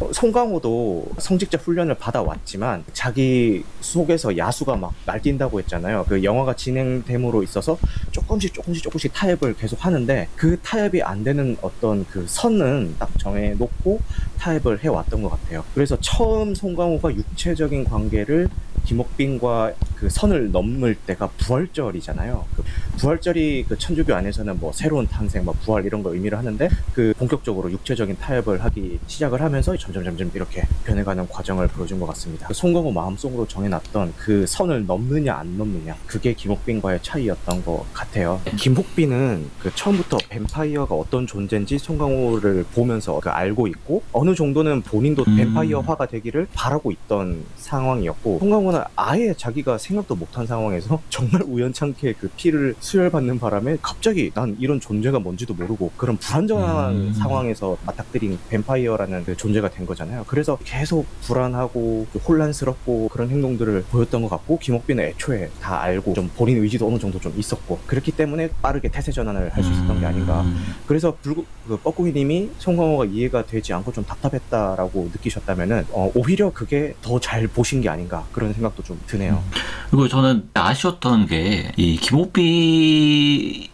어, 0.00 0.10
송강호도 0.12 1.06
성직자 1.18 1.58
훈련을 1.58 1.94
받아왔지만 1.96 2.84
자기 2.94 3.64
속에서 3.82 4.36
야수가 4.36 4.76
막 4.76 4.94
날뛴다고 5.04 5.58
했잖아요. 5.60 6.06
그 6.08 6.24
영화가 6.24 6.56
진행됨으로 6.56 7.42
있어서 7.42 7.78
조금씩 8.12 8.54
조금씩 8.54 8.82
조금씩 8.82 9.12
타협을 9.12 9.54
계속 9.56 9.84
하는데 9.84 10.26
그 10.36 10.58
타협이 10.62 11.02
안 11.02 11.22
되는 11.22 11.56
어떤 11.60 12.06
그 12.06 12.24
선은 12.26 12.96
딱 12.98 13.10
정해놓고 13.18 14.00
타협을 14.38 14.82
해왔던 14.82 15.22
것 15.22 15.28
같아요. 15.30 15.64
그래서 15.74 15.98
처음 16.00 16.54
송강호가 16.54 17.14
육체적인 17.14 17.84
관계를 17.84 18.48
김옥빈과 18.86 19.72
그 19.96 20.08
선을 20.08 20.52
넘을 20.52 20.94
때가 20.94 21.28
부활절이잖아요. 21.38 22.44
그 22.56 22.62
부활절이 22.98 23.66
그 23.68 23.76
천주교 23.78 24.14
안에서는 24.14 24.58
뭐 24.60 24.72
새로운 24.72 25.06
탄생, 25.06 25.44
뭐 25.44 25.54
부활 25.62 25.84
이런 25.84 26.02
걸 26.02 26.14
의미를 26.14 26.38
하는데 26.38 26.68
그 26.94 27.12
본격적으로 27.18 27.70
육체적인 27.70 28.16
타협을 28.18 28.62
하기 28.64 28.98
시작을 29.06 29.40
하면서 29.42 29.76
점점 29.76 30.04
점점 30.04 30.30
이렇게 30.34 30.62
변해가는 30.84 31.28
과정을 31.28 31.68
보여준 31.68 31.98
것 31.98 32.06
같습니다. 32.06 32.46
그 32.46 32.54
송강호 32.54 32.92
마음속으로 32.92 33.46
정해놨던 33.46 34.14
그 34.16 34.46
선을 34.46 34.86
넘느냐 34.86 35.34
안 35.34 35.58
넘느냐 35.58 35.96
그게 36.06 36.32
김옥빈과의 36.32 37.00
차이였던 37.02 37.64
것 37.64 37.84
같아요. 37.92 38.40
김옥빈은 38.56 39.50
그 39.60 39.74
처음부터 39.74 40.18
뱀파이어가 40.28 40.94
어떤 40.94 41.26
존재인지 41.26 41.78
송강호를 41.78 42.66
보면서 42.74 43.18
그 43.20 43.30
알고 43.30 43.66
있고 43.68 44.02
어느 44.12 44.34
정도는 44.34 44.82
본인도 44.82 45.24
음. 45.26 45.36
뱀파이어화가 45.36 46.06
되기를 46.06 46.46
바라고 46.52 46.90
있던 46.92 47.44
상황이었고 47.56 48.38
송강호는 48.40 48.75
아예 48.96 49.34
자기가 49.36 49.78
생각도 49.78 50.14
못한 50.14 50.46
상황에서 50.46 51.00
정말 51.10 51.42
우연찮게 51.42 52.14
그 52.14 52.28
피를 52.36 52.74
수혈받는 52.80 53.38
바람에 53.38 53.78
갑자기 53.82 54.30
난 54.34 54.56
이런 54.58 54.80
존재가 54.80 55.18
뭔지도 55.20 55.54
모르고 55.54 55.92
그런 55.96 56.16
불안정한 56.16 56.94
음. 56.94 57.12
상황에서 57.12 57.76
맞닥뜨린 57.86 58.38
뱀파이어라는 58.48 59.24
그 59.24 59.36
존재가 59.36 59.70
된 59.70 59.86
거잖아요. 59.86 60.24
그래서 60.26 60.58
계속 60.64 61.06
불안하고 61.22 62.06
그 62.12 62.18
혼란스럽고 62.18 63.08
그런 63.08 63.30
행동들을 63.30 63.84
보였던 63.90 64.22
것 64.22 64.28
같고 64.28 64.58
김옥빈은 64.58 65.04
애초에 65.04 65.50
다 65.60 65.80
알고 65.82 66.14
좀 66.14 66.30
본인 66.36 66.62
의지도 66.62 66.86
어느 66.88 66.98
정도 66.98 67.18
좀 67.20 67.32
있었고 67.36 67.78
그렇기 67.86 68.12
때문에 68.12 68.50
빠르게 68.62 68.88
태세 68.88 69.12
전환을 69.12 69.50
할 69.54 69.66
수 69.66 69.72
있었던 69.72 69.98
게 69.98 70.06
아닌가. 70.06 70.42
음. 70.42 70.74
그래서 70.86 71.16
불구, 71.20 71.44
그 71.66 71.76
뻐꾸기님이 71.78 72.50
송강호가 72.58 73.06
이해가 73.06 73.46
되지 73.46 73.72
않고 73.72 73.90
좀 73.92 74.04
답답했다라고 74.04 75.10
느끼셨다면은 75.12 75.86
어, 75.92 76.10
오히려 76.14 76.52
그게 76.52 76.94
더 77.02 77.18
잘 77.18 77.48
보신 77.48 77.80
게 77.80 77.88
아닌가 77.88 78.24
그런 78.30 78.52
생각 78.52 78.65
도 78.74 78.82
좀 78.82 79.00
드네요. 79.06 79.42
그리고 79.90 80.08
저는 80.08 80.48
아쉬웠던 80.54 81.26
게 81.26 81.72
이 81.76 81.96
김호빈의 81.96 83.68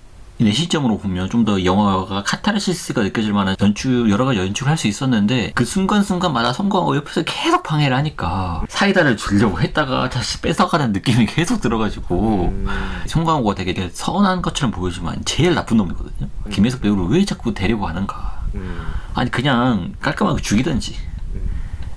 시점으로 0.55 0.99
보면 0.99 1.29
좀 1.31 1.45
더 1.45 1.65
영화가 1.65 2.23
카타르시스가 2.25 3.03
느껴질 3.03 3.33
만한 3.33 3.57
연출 3.61 4.09
여러 4.11 4.25
가지 4.25 4.39
연출을 4.41 4.71
할 4.71 4.77
수 4.79 4.87
있었는데 4.89 5.53
그 5.55 5.65
순간순간마다 5.65 6.53
송강호 6.53 6.97
옆에서 6.97 7.23
계속 7.25 7.63
방해를 7.63 7.97
하니까 7.97 8.63
사이다를 8.69 9.17
주려고 9.17 9.61
했다가 9.61 10.09
다시 10.11 10.41
뺏어가는 10.41 10.93
느낌이 10.93 11.27
계속 11.27 11.61
들어가지고 11.61 12.49
음, 12.53 12.67
송강호가 13.07 13.55
되게 13.57 13.91
선한 13.93 14.43
것처럼 14.43 14.71
보이지만 14.73 15.23
제일 15.25 15.55
나쁜 15.55 15.77
놈이거든요. 15.79 16.29
김혜석 16.51 16.81
배우를 16.83 17.07
왜 17.17 17.25
자꾸 17.25 17.55
데리고 17.55 17.83
가는가? 17.87 18.43
음, 18.55 18.83
아니 19.15 19.31
그냥 19.31 19.95
깔끔하게 20.01 20.43
죽이든지 20.43 20.95
음. 20.95 21.12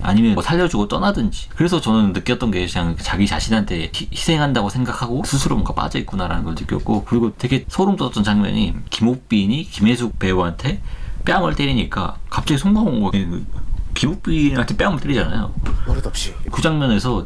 아니면 0.02 0.34
뭐 0.34 0.42
살려주고 0.42 0.88
떠나든지 0.88 1.48
그래서 1.56 1.80
저는 1.80 2.12
느꼈던 2.12 2.50
게 2.50 2.66
그냥 2.66 2.96
자기 2.98 3.26
자신한테 3.26 3.90
희, 3.94 4.08
희생한다고 4.12 4.68
생각하고 4.68 5.22
스스로 5.24 5.56
뭔가 5.56 5.74
빠져 5.74 5.98
있구나라는 5.98 6.44
걸 6.44 6.54
느꼈고 6.54 7.04
그리고 7.04 7.32
되게 7.36 7.64
소름 7.68 7.96
돋았던 7.96 8.22
장면이 8.22 8.74
김옥빈이 8.90 9.64
김혜숙 9.64 10.18
배우한테 10.18 10.80
뺨을 11.24 11.54
때리니까 11.54 12.16
갑자기 12.30 12.58
송강호가 12.58 13.10
그 13.12 13.46
김옥빈한테 13.94 14.76
뺨을 14.76 15.00
때리잖아요 15.00 15.52
버릇없이 15.86 16.34
그 16.50 16.62
장면에서 16.62 17.24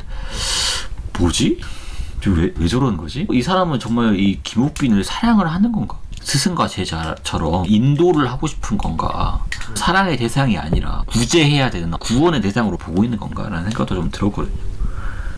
뭐지? 1.19 1.61
왜, 2.27 2.53
왜 2.57 2.69
저러는 2.69 2.97
거지? 2.97 3.27
이 3.31 3.43
사람은 3.43 3.79
정말 3.79 4.19
이 4.19 4.41
김옥빈을 4.43 5.05
사랑을 5.05 5.51
하는 5.51 5.73
건가? 5.73 5.99
스승과 6.21 6.69
제자처럼 6.69 7.65
인도를 7.67 8.31
하고 8.31 8.47
싶은 8.47 8.77
건가? 8.77 9.45
사랑의 9.75 10.17
대상이 10.17 10.59
아니라 10.59 11.03
구제해야 11.07 11.71
되는 11.71 11.91
구원의 11.93 12.41
대상으로 12.41 12.77
보고 12.77 13.05
있는 13.05 13.19
건가라는 13.19 13.71
생각도 13.71 13.95
좀 13.95 14.11
들었거든요. 14.11 14.71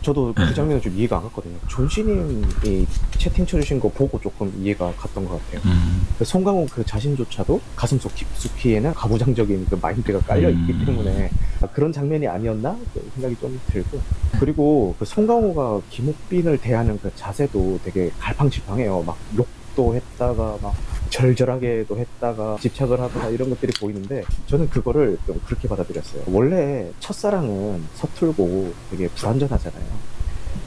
저도 0.03 0.33
네. 0.37 0.47
그 0.47 0.53
장면은 0.53 0.81
좀 0.81 0.93
이해가 0.97 1.15
안 1.15 1.23
갔거든요. 1.23 1.55
존씨님이 1.69 2.85
채팅 3.17 3.45
쳐주신 3.45 3.79
거 3.79 3.87
보고 3.89 4.19
조금 4.19 4.53
이해가 4.61 4.91
갔던 4.97 5.25
것 5.25 5.41
같아요. 5.45 5.61
음, 5.71 6.05
그 6.19 6.25
송강호 6.25 6.67
그 6.69 6.85
자신조차도 6.85 7.61
가슴속 7.75 8.13
깊숙이에는 8.13 8.93
가부장적인 8.93 9.67
그 9.69 9.79
마인드가 9.81 10.19
깔려 10.19 10.49
있기 10.49 10.73
음. 10.73 10.85
때문에 10.85 11.31
아, 11.61 11.67
그런 11.67 11.93
장면이 11.93 12.27
아니었나 12.27 12.77
그 12.93 13.09
생각이 13.13 13.37
좀 13.39 13.59
들고 13.67 14.01
그리고 14.39 14.93
그 14.99 15.05
송강호가 15.05 15.79
김옥빈을 15.89 16.57
대하는 16.57 16.99
그 17.01 17.09
자세도 17.15 17.79
되게 17.85 18.11
갈팡질팡해요. 18.19 19.03
막 19.03 19.17
욕도 19.37 19.95
했다가 19.95 20.57
막 20.61 20.73
절절하게도 21.13 21.97
했다가 21.97 22.57
집착을 22.59 22.99
하거나 22.99 23.27
이런 23.27 23.49
것들이 23.51 23.71
보이는데 23.79 24.23
저는 24.47 24.69
그거를 24.69 25.17
좀 25.27 25.39
그렇게 25.45 25.67
받아들였어요. 25.67 26.23
원래 26.27 26.89
첫사랑은 26.99 27.83
서툴고 27.93 28.73
되게 28.89 29.07
불완전하잖아요. 29.09 29.83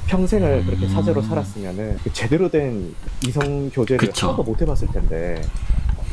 평생을 0.07 0.65
그렇게 0.67 0.87
사제로 0.87 1.21
음. 1.21 1.29
살았으면은 1.29 1.99
그 2.05 2.13
제대로 2.13 2.49
된 2.49 2.95
이성 3.27 3.71
교제를 3.71 4.09
그쵸. 4.09 4.29
하나도 4.29 4.45
못 4.45 4.63
해봤을 4.63 4.87
텐데 4.93 5.43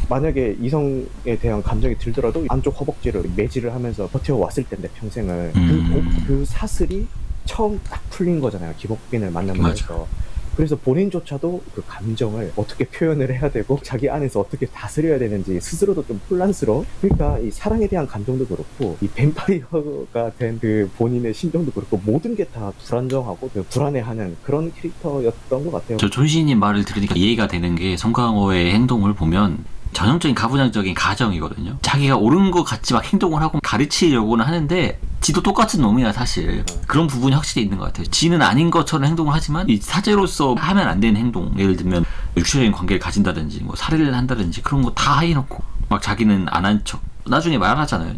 만약에 0.09 0.57
이성에 0.59 1.37
대한 1.39 1.61
감정이 1.61 1.95
들더라도 1.99 2.43
안쪽 2.49 2.79
허벅지를 2.79 3.23
매질을 3.35 3.71
하면서 3.73 4.07
버텨왔을 4.07 4.63
텐데 4.63 4.89
평생을 4.95 5.51
음. 5.55 6.23
그, 6.25 6.27
그 6.27 6.45
사슬이 6.45 7.05
처음 7.45 7.79
딱 7.83 8.01
풀린 8.09 8.39
거잖아요 8.39 8.73
기복빈을 8.79 9.29
만나면서. 9.29 10.07
그래서 10.55 10.75
본인조차도 10.75 11.61
그 11.75 11.83
감정을 11.87 12.53
어떻게 12.55 12.85
표현을 12.85 13.33
해야 13.33 13.49
되고 13.51 13.79
자기 13.83 14.09
안에서 14.09 14.39
어떻게 14.39 14.65
다스려야 14.67 15.17
되는지 15.19 15.59
스스로도 15.59 16.05
좀 16.05 16.19
혼란스러워. 16.29 16.85
그러니까 17.01 17.39
이 17.39 17.49
사랑에 17.51 17.87
대한 17.87 18.05
감정도 18.07 18.45
그렇고 18.45 18.97
이 19.01 19.07
뱀파이어가 19.07 20.31
된 20.37 20.53
그 20.61 20.89
본인의 20.97 21.33
심정도 21.33 21.71
그렇고 21.71 21.99
모든 22.05 22.35
게 22.35 22.43
다 22.53 22.71
불안정하고 22.85 23.49
그 23.53 23.63
불안해하는 23.63 24.37
그런 24.43 24.71
캐릭터였던 24.73 25.63
것 25.65 25.71
같아요. 25.71 25.97
저 25.97 26.09
존시님 26.09 26.59
말을 26.59 26.85
들으니까 26.85 27.15
이해가 27.15 27.47
되는 27.47 27.73
게 27.75 27.97
송강호의 27.97 28.71
행동을 28.73 29.13
보면 29.13 29.63
전형적인 29.93 30.35
가부장적인 30.35 30.93
가정이거든요. 30.93 31.77
자기가 31.81 32.17
옳은 32.17 32.51
것 32.51 32.63
같이 32.63 32.93
막 32.93 33.03
행동을 33.05 33.41
하고 33.41 33.59
가르치려고는 33.63 34.43
하는데 34.45 34.99
지도 35.21 35.41
똑같은 35.41 35.81
놈이야 35.81 36.11
사실. 36.11 36.65
그런 36.87 37.07
부분이 37.07 37.33
확실히 37.33 37.63
있는 37.63 37.77
것 37.77 37.85
같아요. 37.85 38.05
지는 38.07 38.41
아닌 38.41 38.69
것처럼 38.71 39.05
행동을 39.07 39.33
하지만 39.33 39.69
이 39.69 39.77
사제로서 39.77 40.55
하면 40.55 40.87
안 40.87 40.99
되는 40.99 41.19
행동, 41.19 41.53
예를 41.57 41.75
들면 41.77 42.03
육체적인 42.35 42.71
관계를 42.71 42.99
가진다든지 42.99 43.61
뭐 43.63 43.75
살해를 43.75 44.13
한다든지 44.15 44.61
그런 44.61 44.81
거 44.81 44.91
다 44.93 45.19
해놓고 45.19 45.63
막 45.89 46.01
자기는 46.01 46.47
안 46.49 46.65
한 46.65 46.81
척. 46.83 47.01
나중에 47.25 47.57
말하잖아요. 47.57 48.13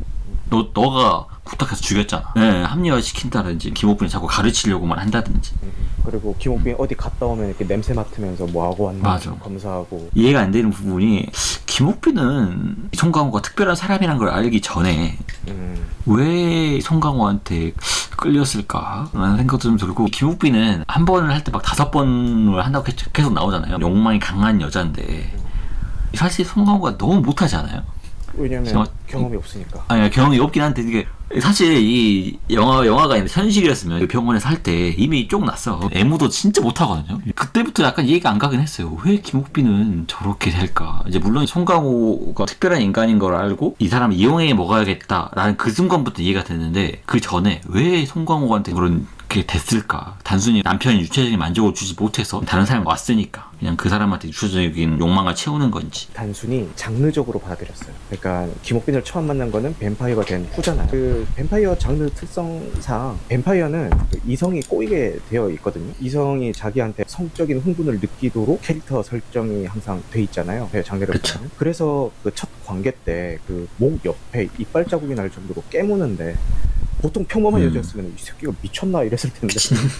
너 0.49 0.69
너가 0.73 1.25
부탁해서 1.45 1.81
죽였잖아. 1.81 2.33
네, 2.35 2.63
합리화 2.63 3.01
시킨다든지 3.01 3.71
김옥분이 3.71 4.09
자꾸 4.09 4.25
가르치려고만 4.27 4.97
한다든지. 4.99 5.53
그리고 6.05 6.35
김옥빈 6.39 6.75
어디 6.77 6.95
갔다 6.95 7.25
오면 7.25 7.47
이렇게 7.49 7.65
냄새 7.67 7.93
맡으면서 7.93 8.45
뭐 8.47 8.65
하고 8.71 8.85
왔나 8.85 9.01
맞아. 9.09 9.31
검사하고 9.31 10.09
이해가 10.15 10.39
안 10.41 10.51
되는 10.51 10.69
부분이 10.71 11.27
김옥빈은 11.75 12.91
송강호가 12.95 13.41
특별한 13.41 13.75
사람이란 13.75 14.17
걸 14.17 14.29
알기 14.29 14.61
전에 14.61 15.17
음, 15.49 15.85
왜 16.05 16.79
송강호한테 16.79 17.73
끌렸을까? 18.15 19.09
라는 19.11 19.35
생각도 19.35 19.63
좀 19.67 19.75
들고 19.77 20.05
김옥빈은 20.05 20.85
한 20.87 21.03
번을 21.03 21.29
할 21.33 21.43
때 21.43 21.51
막 21.51 21.61
다섯 21.61 21.91
번을 21.91 22.63
한다고 22.63 22.85
계속- 23.11 23.33
나오잖아요. 23.33 23.79
욕망이 23.81 24.19
강한 24.19 24.61
여자인데 24.61 25.35
사실 26.13 26.45
송강호가 26.45 26.97
너무 26.97 27.19
못하지 27.19 27.57
않아요? 27.57 27.81
왜냐면 28.37 28.65
정말- 28.65 28.87
경험이 29.07 29.37
없으니까. 29.37 29.83
아니 29.87 30.09
경험이 30.09 30.39
없긴 30.39 30.63
한데 30.63 30.81
이게 30.81 31.05
사실 31.39 31.77
이 31.77 32.37
영화 32.51 32.85
영화가 32.85 33.13
아니라 33.15 33.27
현실이었으면 33.29 33.99
그 33.99 34.07
병원에서 34.07 34.47
할 34.49 34.61
때 34.63 34.89
이미 34.97 35.27
쫑났어. 35.27 35.89
애무도 35.93 36.29
진짜 36.29 36.61
못하거든요. 36.61 37.19
그때부터 37.35 37.83
약간 37.83 38.05
이해가 38.05 38.29
안 38.29 38.39
가긴 38.39 38.59
했어요. 38.61 38.97
왜 39.05 39.17
김옥빈은 39.17 40.05
저렇게 40.07 40.49
될까? 40.51 41.03
이제 41.07 41.19
물론 41.19 41.45
송강호가 41.45 42.45
특별한 42.45 42.81
인간인 42.81 43.19
걸 43.19 43.35
알고 43.35 43.75
이 43.79 43.87
사람을 43.87 44.15
이용해 44.15 44.53
먹어야겠다라는 44.53 45.57
그 45.57 45.71
순간부터 45.71 46.21
이해가 46.21 46.43
됐는데 46.43 47.01
그 47.05 47.19
전에 47.19 47.61
왜 47.67 48.05
송강호한테 48.05 48.73
그런 48.73 49.07
게 49.27 49.45
됐을까? 49.45 50.17
단순히 50.23 50.61
남편이 50.63 50.99
육체적인 50.99 51.37
만족을 51.37 51.73
주지 51.73 51.95
못해서 51.97 52.41
다른 52.45 52.65
사람이 52.65 52.85
왔으니까 52.87 53.44
그냥 53.59 53.77
그 53.77 53.87
사람한테 53.87 54.27
육체적인 54.27 54.99
욕망을 54.99 55.33
채우는 55.33 55.71
건지 55.71 56.07
단순히 56.13 56.69
장르적으로 56.75 57.39
받아들였어요. 57.39 57.93
그러니까 58.09 58.53
김옥빈을 58.63 59.03
처음 59.03 59.27
만난 59.27 59.49
거는 59.51 59.75
뱀파이어가 59.79 60.25
된 60.25 60.45
후잖아요. 60.53 60.87
그 60.91 61.25
뱀파이어 61.35 61.77
장르 61.77 62.09
특성상 62.09 63.17
뱀파이어는 63.29 63.89
그 64.11 64.19
이성이 64.27 64.61
꼬이게 64.61 65.19
되어 65.29 65.49
있거든요. 65.51 65.91
이성이 66.01 66.51
자기한테 66.51 67.05
성적인 67.07 67.59
흥분을 67.59 67.99
느끼도록 67.99 68.61
캐릭터 68.61 69.01
설정이 69.01 69.65
항상 69.65 70.03
돼 70.11 70.21
있잖아요. 70.23 70.69
그 70.71 70.83
장르를 70.83 71.13
그쵸. 71.13 71.35
보면. 71.39 71.51
그래서 71.57 72.11
그 72.23 72.31
첫 72.35 72.49
관계 72.65 72.91
때 72.91 73.37
그 73.47 73.67
목 73.77 74.03
옆에 74.05 74.47
이빨 74.57 74.85
자국이 74.85 75.15
날 75.15 75.29
정도로 75.29 75.63
깨무는데 75.69 76.35
보통 77.05 77.23
평범한 77.25 77.61
음. 77.61 77.67
여자였으면 77.67 78.13
이 78.17 78.19
새끼가 78.19 78.51
미쳤나 78.63 79.03
이랬을 79.03 79.29
텐데 79.39 79.55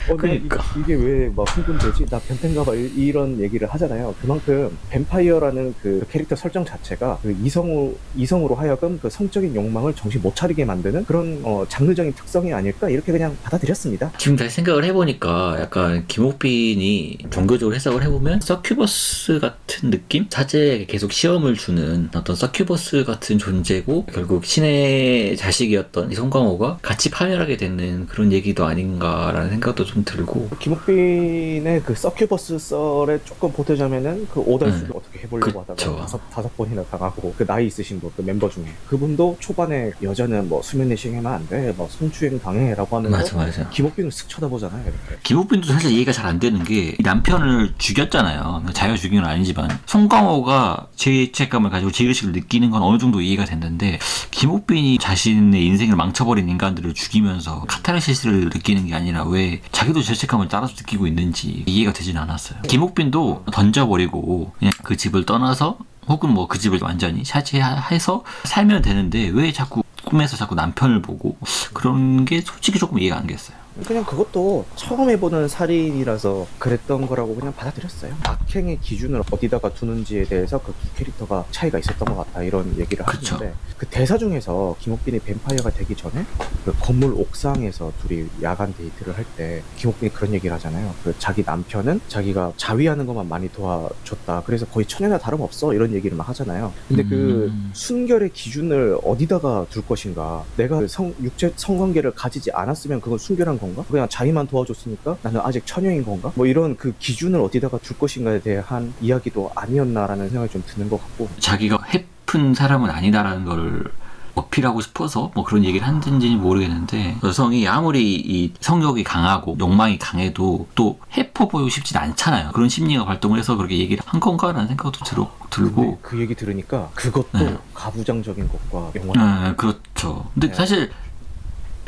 어, 0.09 0.15
나 0.15 0.15
그러니까. 0.17 0.63
이, 0.75 0.83
게 0.88 0.95
왜 0.95 1.29
막 1.35 1.45
흥분되지? 1.55 2.05
나 2.07 2.17
변태인가 2.19 2.63
봐 2.63 2.74
이- 2.74 2.91
이런 2.95 3.39
얘기를 3.39 3.67
하잖아요. 3.71 4.15
그만큼 4.21 4.75
뱀파이어라는 4.89 5.75
그 5.83 6.03
캐릭터 6.09 6.35
설정 6.35 6.65
자체가 6.65 7.19
그 7.21 7.35
이성으로, 7.43 7.95
이성으로 8.15 8.55
하여금 8.55 8.97
그 9.00 9.09
성적인 9.12 9.55
욕망을 9.55 9.93
정신 9.93 10.19
못 10.24 10.35
차리게 10.35 10.65
만드는 10.65 11.05
그런 11.05 11.41
어, 11.43 11.63
장르적인 11.69 12.13
특성이 12.13 12.51
아닐까 12.53 12.89
이렇게 12.89 13.12
그냥 13.12 13.38
받아들였습니다. 13.43 14.13
지금 14.17 14.35
다시 14.35 14.55
생각을 14.55 14.83
해보니까 14.85 15.57
약간 15.59 16.05
김옥빈이 16.07 17.19
종교적으로 17.29 17.75
해석을 17.75 18.01
해보면 18.03 18.41
서큐버스 18.41 19.39
같은 19.39 19.91
느낌? 19.91 20.25
사제에게 20.29 20.85
계속 20.88 21.12
시험을 21.12 21.53
주는 21.55 22.09
어떤 22.15 22.35
서큐버스 22.35 23.03
같은 23.05 23.38
존재고 23.38 24.05
결국 24.07 24.43
신의 24.45 25.38
자식이었던 25.38 26.12
이 26.12 26.15
송강호가 26.15 26.79
같이 26.96 27.10
파멸하게 27.12 27.58
되는 27.58 28.08
그런 28.08 28.32
얘기도 28.32 28.66
아닌가라는 28.66 29.50
생각도 29.50 29.84
좀 29.84 30.06
들고 30.06 30.50
김옥빈의 30.60 31.84
그 31.84 31.94
서큐버스 31.94 32.58
썰에 32.58 33.20
조금 33.25 33.52
보태자면은 33.52 34.30
그 34.32 34.40
오달수를 34.40 34.92
어떻게 34.96 35.20
해보려고 35.20 35.60
네. 35.68 35.74
그쵸. 35.74 35.90
하다가 35.92 36.02
다섯, 36.02 36.30
다섯 36.30 36.56
번이나 36.56 36.84
당하고 36.86 37.34
그 37.38 37.46
나이 37.46 37.68
있으신 37.68 38.00
분, 38.00 38.12
그 38.16 38.22
멤버 38.22 38.50
중에 38.50 38.64
그분도 38.88 39.36
초반에 39.42 39.92
여자는 40.02 40.48
뭐 40.48 40.62
수면 40.62 40.88
내시경하면 40.88 41.34
안 41.34 41.48
돼, 41.50 41.74
뭐 41.75 41.90
성추행 41.90 42.40
당해라고 42.40 42.96
하면서 42.96 43.18
맞아 43.18 43.36
맞아 43.36 43.70
김옥빈을 43.72 44.10
슥 44.12 44.30
쳐다보잖아요. 44.30 44.82
이렇게. 44.84 45.22
김옥빈도 45.24 45.68
사실 45.68 45.92
이해가 45.92 46.12
잘 46.12 46.25
안 46.25 46.40
되는 46.40 46.64
게 46.64 46.96
남편을 47.02 47.74
죽였잖아요. 47.78 48.64
죽인 48.98 49.22
건 49.22 49.30
아니지만 49.30 49.70
송강호가 49.86 50.88
죄책감을 50.96 51.70
가지고 51.70 51.92
죄의식을 51.92 52.32
느끼는 52.32 52.72
건 52.72 52.82
어느 52.82 52.98
정도 52.98 53.22
이해가 53.22 53.46
됐는데 53.46 54.00
김옥빈이 54.32 54.98
자신의 54.98 55.64
인생을 55.66 55.96
망쳐버린 55.96 56.50
인간들 56.50 56.85
을 56.86 56.94
죽이면서 56.94 57.65
카타르시스를 57.68 58.46
느끼는 58.54 58.88
게 58.88 58.96
아니라 58.96 59.24
왜 59.24 59.62
자기도 59.72 60.01
죄책감을 60.01 60.48
따라서 60.48 60.74
느끼고 60.77 61.08
있는지 61.08 61.63
이해가 61.65 61.94
되진 61.94 62.18
않았어요. 62.18 62.62
김옥빈도 62.63 63.46
던져버리고 63.51 64.54
그냥 64.60 64.72
그 64.84 64.96
집을 64.96 65.25
떠나서 65.25 65.77
혹은 66.08 66.30
뭐 66.32 66.48
그 66.48 66.60
집을 66.60 66.80
완전히 66.82 67.24
차지해서 67.24 68.24
살면 68.44 68.84
되는데 68.84 69.27
왜 69.30 69.51
자꾸 69.51 69.84
꿈에서 70.06 70.38
자꾸 70.38 70.54
남편을 70.56 71.01
보고 71.01 71.38
그런 71.74 72.25
게 72.25 72.42
솔직히 72.42 72.77
조금 72.77 73.00
이해가 73.00 73.18
안 73.18 73.25
됐어요. 73.27 73.58
그냥 73.86 74.05
그것도 74.05 74.65
처음 74.75 75.10
해보는 75.10 75.48
살인이라서 75.50 76.48
그랬던 76.60 77.08
거라고 77.08 77.36
그냥 77.36 77.53
받아들였어요. 77.55 78.13
악행의 78.24 78.79
기준을 78.79 79.22
어디다가 79.32 79.74
두는지에 79.74 80.24
대해서 80.25 80.58
그 80.60 80.75
두 80.75 80.94
캐릭터가 80.96 81.46
차이가 81.51 81.79
있었던 81.79 82.05
것 82.13 82.15
같다 82.25 82.44
이런 82.44 82.77
얘기를 82.77 83.05
그쵸. 83.05 83.36
하는데 83.36 83.53
그 83.77 83.86
대사 83.88 84.17
중에서 84.17 84.75
김옥빈이 84.79 85.20
뱀파이어가 85.20 85.70
되기 85.72 85.96
전에 85.96 86.25
그 86.63 86.74
건물 86.79 87.13
옥상에서 87.13 87.91
둘이 88.01 88.25
야간 88.41 88.74
데이트를 88.75 89.15
할 89.17 89.25
때 89.38 89.63
김옥빈이 89.77 90.12
그런 90.13 90.34
얘기를 90.34 90.53
하잖아요. 90.55 90.94
그 91.03 91.13
자기 91.17 91.44
남편은 91.46 92.00
자기가 92.08 92.53
자위하는 92.58 93.05
것만 93.05 93.27
많이 93.27 93.51
도와줬다. 93.51 94.44
그래서 94.46 94.65
거의 94.67 94.86
처녀나 94.86 95.17
다름없어 95.17 95.74
이런 95.74 95.94
얘기를 95.94 96.15
막 96.15 96.29
하잖아요. 96.29 96.72
근데 96.88 97.03
그 97.03 97.48
음. 97.51 97.72
순결의 97.74 98.29
기준을 98.32 99.00
어디다가 99.03 99.65
둘 99.70 99.86
것인가? 99.86 100.44
내가 100.58 100.79
그 100.79 100.88
성, 100.88 101.13
육체 101.22 101.51
성관계를 101.55 102.12
가지지 102.12 102.51
않았으면 102.51 103.01
그건 103.01 103.17
순결한 103.17 103.58
건가? 103.67 103.84
그냥 103.89 104.07
자위만 104.10 104.48
도와줬으니까 104.48 105.17
나는 105.22 105.41
아직 105.43 105.65
처녀인 105.65 106.03
건가? 106.03 106.31
뭐 106.36 106.45
이런 106.45 106.75
그 106.75 106.93
기준을 107.00 107.39
어디다가 107.39 107.77
둘 107.79 107.98
것인가에 107.98 108.41
대한 108.41 108.93
이야기도 109.01 109.51
아니었나라는 109.55 110.29
생각이 110.29 110.51
좀 110.51 110.63
드는 110.65 110.89
것 110.89 111.01
같고. 111.01 111.29
자기가 111.39 111.79
해픈 111.93 112.53
사람은 112.53 112.89
아니다라는 112.89 113.45
걸 113.45 113.91
어필하고 114.36 114.81
싶어서 114.81 115.31
뭐 115.34 115.43
그런 115.43 115.63
얘기를 115.63 115.88
한지는 115.88 116.39
모르겠는데 116.39 117.17
여성이 117.24 117.67
아무리 117.67 118.15
이 118.15 118.53
성욕이 118.60 119.03
강하고 119.03 119.57
욕망이 119.60 119.98
강해도 119.98 120.67
또 120.75 121.00
해퍼 121.13 121.48
보이고 121.48 121.69
싶진 121.69 121.98
않잖아요. 121.98 122.51
그런 122.51 122.69
심리가 122.69 123.05
발동을 123.05 123.39
해서 123.39 123.55
그렇게 123.55 123.77
얘기를 123.77 124.03
한 124.05 124.19
건가라는 124.19 124.67
생각도 124.67 125.03
들, 125.05 125.24
들고 125.50 126.00
그 126.01 126.19
얘기 126.19 126.36
들으니까 126.36 126.89
그것도 126.95 127.38
네. 127.39 127.57
가부장적인 127.74 128.50
것과 128.50 128.91
영화. 128.95 129.48
네, 129.50 129.55
그렇죠. 129.55 130.29
근데 130.34 130.50
네. 130.50 130.53
사실 130.53 130.91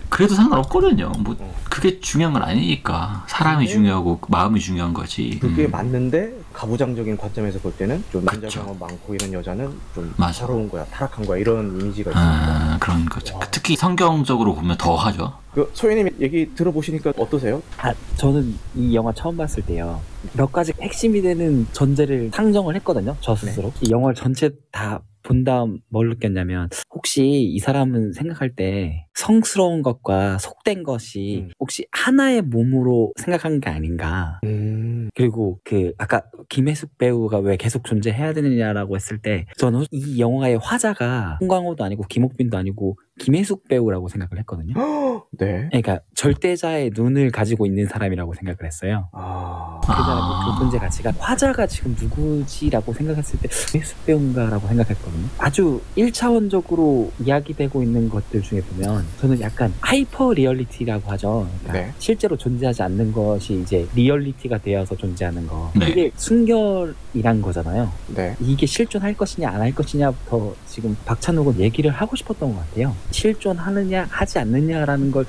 그래도 0.10 0.36
상관없거든요. 0.36 1.12
뭐 1.20 1.36
어. 1.40 1.56
그게 1.70 2.00
중요한 2.00 2.34
건 2.34 2.44
아니니까 2.44 3.26
사람이 3.28 3.66
근데 3.66 3.72
중요하고 3.72 4.20
마음이 4.30 4.60
중요한 4.60 4.94
거지. 4.94 5.38
그게 5.40 5.66
음. 5.66 5.72
맞는데 5.72 6.34
가부장적인 6.54 7.18
관점에서 7.18 7.60
볼 7.60 7.74
때는 7.74 8.04
좀 8.12 8.26
남자 8.26 8.48
그쵸. 8.48 8.62
경험 8.62 8.80
많고 8.80 9.14
이런 9.14 9.34
여자는 9.34 9.72
좀 9.94 10.14
맞아. 10.18 10.34
서러운 10.46 10.70
거야, 10.70 10.86
타락한 10.86 11.26
거야 11.26 11.38
이런 11.40 11.80
이미지가 11.80 12.12
있습니다. 12.12 12.16
아, 12.16 12.78
그런 12.80 13.06
거죠. 13.06 13.36
와. 13.36 13.42
특히 13.52 13.76
성경적으로 13.76 14.56
보면 14.56 14.78
더 14.78 14.96
하죠. 14.96 15.34
그 15.54 15.70
소희님 15.74 16.10
얘기 16.20 16.54
들어보시니까 16.56 17.14
어떠세요? 17.18 17.62
아, 17.78 17.94
저는 18.16 18.56
이 18.76 18.96
영화 18.96 19.12
처음 19.14 19.38
봤을 19.38 19.64
때요. 19.64 20.00
몇 20.34 20.52
가지 20.52 20.74
핵심이 20.82 21.22
되는 21.22 21.68
전제를 21.74 22.32
상정을 22.34 22.76
했거든요. 22.78 23.16
저 23.22 23.36
스스로. 23.36 23.72
이 23.82 23.92
영화를 23.92 24.16
전체 24.16 24.50
다 24.72 25.00
본 25.28 25.44
다음 25.44 25.80
뭘 25.90 26.08
느꼈냐면 26.08 26.70
혹시 26.90 27.28
이 27.28 27.60
사람은 27.60 28.14
생각할 28.14 28.56
때 28.56 29.08
성스러운 29.14 29.82
것과 29.82 30.38
속된 30.38 30.84
것이 30.84 31.44
음. 31.48 31.52
혹시 31.60 31.86
하나의 31.92 32.44
몸으로 32.44 33.12
생각한 33.18 33.60
게 33.60 33.70
아닌가. 33.70 34.40
음, 34.46 35.10
그리고 35.14 35.60
그 35.66 35.92
아까 35.98 36.24
김해숙 36.48 36.98
배우가 36.98 37.40
왜 37.40 37.58
계속 37.58 37.84
존재해야 37.84 38.32
되느냐라고 38.32 38.96
했을 38.96 39.22
때 39.22 39.46
저는 39.58 39.84
이 39.92 40.18
영화의 40.22 40.60
화자가 40.60 41.40
송강호도 41.42 41.84
아니고 41.84 42.04
김옥빈도 42.08 42.58
아니고 42.58 42.98
김해숙 43.20 43.68
배우라고 43.68 44.08
생각을 44.10 44.40
했거든요. 44.40 44.74
네. 45.38 45.68
그러니까 45.70 46.00
절대자의 46.16 46.92
눈을 46.96 47.32
가지고 47.32 47.66
있는 47.66 47.86
사람이라고 47.88 48.34
생각을 48.34 48.58
했어요. 48.66 49.10
아, 49.12 49.80
그 49.82 49.88
사람의 49.88 50.08
아. 50.24 50.52
그 50.56 50.60
존재 50.60 50.78
가치가 50.80 51.14
화자가 51.18 51.68
지금 51.68 51.96
누구지라고 52.00 52.94
생각했을 52.94 53.40
때 53.40 53.48
김해숙 53.48 54.06
배우인가라고 54.06 54.68
생각했거든요. 54.68 55.28
아주 55.38 55.82
1차원적으로 55.98 57.12
이야기되고 57.24 57.84
있는 57.84 58.10
것들 58.10 58.42
중에 58.42 58.62
보면 58.62 59.06
저는 59.20 59.40
약간 59.42 59.74
hyper 59.82 60.34
reality라고 60.34 61.12
하죠. 61.12 61.48
그러니까 61.64 61.74
네. 61.88 61.94
실제로 62.00 62.36
존재하지 62.38 62.82
않는 62.84 63.12
것이 63.12 63.60
이제 63.62 63.88
리얼리티가 63.96 64.60
되어서 64.60 64.96
존재하는 64.96 65.46
거. 65.48 65.72
네. 65.78 65.90
이게 65.90 66.12
순결이란 66.16 67.42
거잖아요. 67.42 67.92
네. 68.16 68.36
이게 68.40 68.66
실존할 68.66 69.14
것이냐 69.16 69.50
안 69.50 69.58
할 69.68 69.74
것이냐부터 69.76 70.56
지금 70.66 70.96
박찬욱은 71.06 71.60
얘기를 71.60 71.92
하고 71.92 72.16
싶었던 72.16 72.54
것 72.54 72.60
같아요. 72.70 72.96
실존하느냐 73.12 74.08
하지 74.10 74.40
않느냐라는 74.40 75.12
걸 75.12 75.26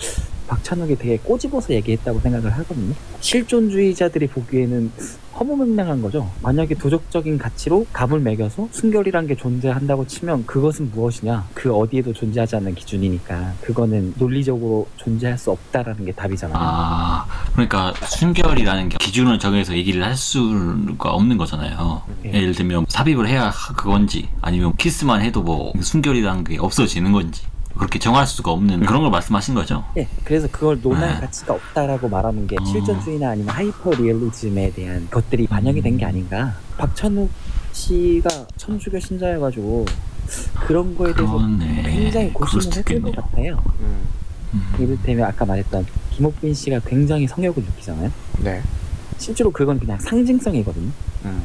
박찬욱이 0.48 0.96
되게 0.96 1.18
꼬집어서 1.18 1.74
얘기했다고 1.74 2.20
생각을 2.20 2.50
하거든요. 2.58 2.94
실존주의자들이 3.20 4.28
보기에는 4.28 4.90
허무맹랑한 5.38 6.02
거죠. 6.02 6.28
만약에 6.42 6.74
도덕적인 6.74 7.38
가치로 7.38 7.86
값을 7.92 8.18
매겨서 8.18 8.68
순결이란 8.72 9.28
게 9.28 9.36
존재한다고 9.36 10.06
치면 10.06 10.46
그것은 10.46 10.90
무엇이냐? 10.90 11.46
그 11.54 11.72
어디에도 11.72 12.12
존재하지 12.12 12.56
않는 12.56 12.74
기준이니까 12.74 13.54
그거는 13.60 14.14
논리적으로 14.18 14.88
존재할 14.96 15.38
수 15.38 15.52
없다라는 15.52 16.06
게 16.06 16.12
답이잖아요. 16.12 16.58
아, 16.58 17.26
그러니까 17.52 17.94
순결이라는 18.04 18.88
게 18.88 18.96
기준을 18.98 19.38
정해서 19.38 19.76
얘기를 19.76 20.04
할 20.04 20.16
수가 20.16 21.10
없는 21.10 21.36
거잖아요. 21.36 22.02
예. 22.24 22.32
예를 22.32 22.54
들면 22.54 22.86
삽입을 22.88 23.28
해야 23.28 23.52
그건지 23.76 24.28
아니면 24.40 24.74
키스만 24.76 25.20
해도 25.22 25.42
뭐 25.42 25.72
순결이라는 25.80 26.42
게 26.44 26.58
없어지는 26.58 27.12
건지 27.12 27.42
그렇게 27.78 27.98
정할 27.98 28.26
수가 28.26 28.50
없는 28.52 28.80
그런 28.80 29.02
걸 29.02 29.10
말씀하신 29.10 29.54
거죠. 29.54 29.84
예, 29.96 30.06
그래서 30.24 30.48
그걸 30.50 30.80
논할 30.82 31.14
네. 31.14 31.20
가치가 31.20 31.54
없다라고 31.54 32.08
말하는 32.08 32.46
게 32.46 32.56
어. 32.60 32.64
실존주의나 32.64 33.30
아니면 33.30 33.54
하이퍼 33.54 33.90
리얼리즘에 33.94 34.72
대한 34.72 35.06
것들이 35.10 35.46
반영이 35.46 35.80
된 35.80 35.96
게 35.96 36.04
아닌가. 36.04 36.54
박찬욱 36.76 37.30
씨가 37.72 38.28
천주교 38.56 38.98
신자여가지고 39.00 39.86
그런 40.66 40.94
거에 40.96 41.12
대해서 41.14 41.32
그러네. 41.32 41.82
굉장히 41.84 42.32
고심을 42.32 42.64
했을. 42.76 43.00
것 43.02 43.14
같아요. 43.16 43.62
음, 43.80 44.06
음. 44.54 44.62
이를테면 44.78 45.26
아까 45.26 45.44
말했던 45.44 45.86
김옥빈 46.12 46.54
씨가 46.54 46.80
굉장히 46.80 47.26
성욕을 47.26 47.62
느끼잖아요. 47.62 48.10
네. 48.40 48.60
실제로 49.18 49.50
그건 49.50 49.78
그냥 49.78 49.98
상징성이거든요. 49.98 50.90
음, 51.24 51.42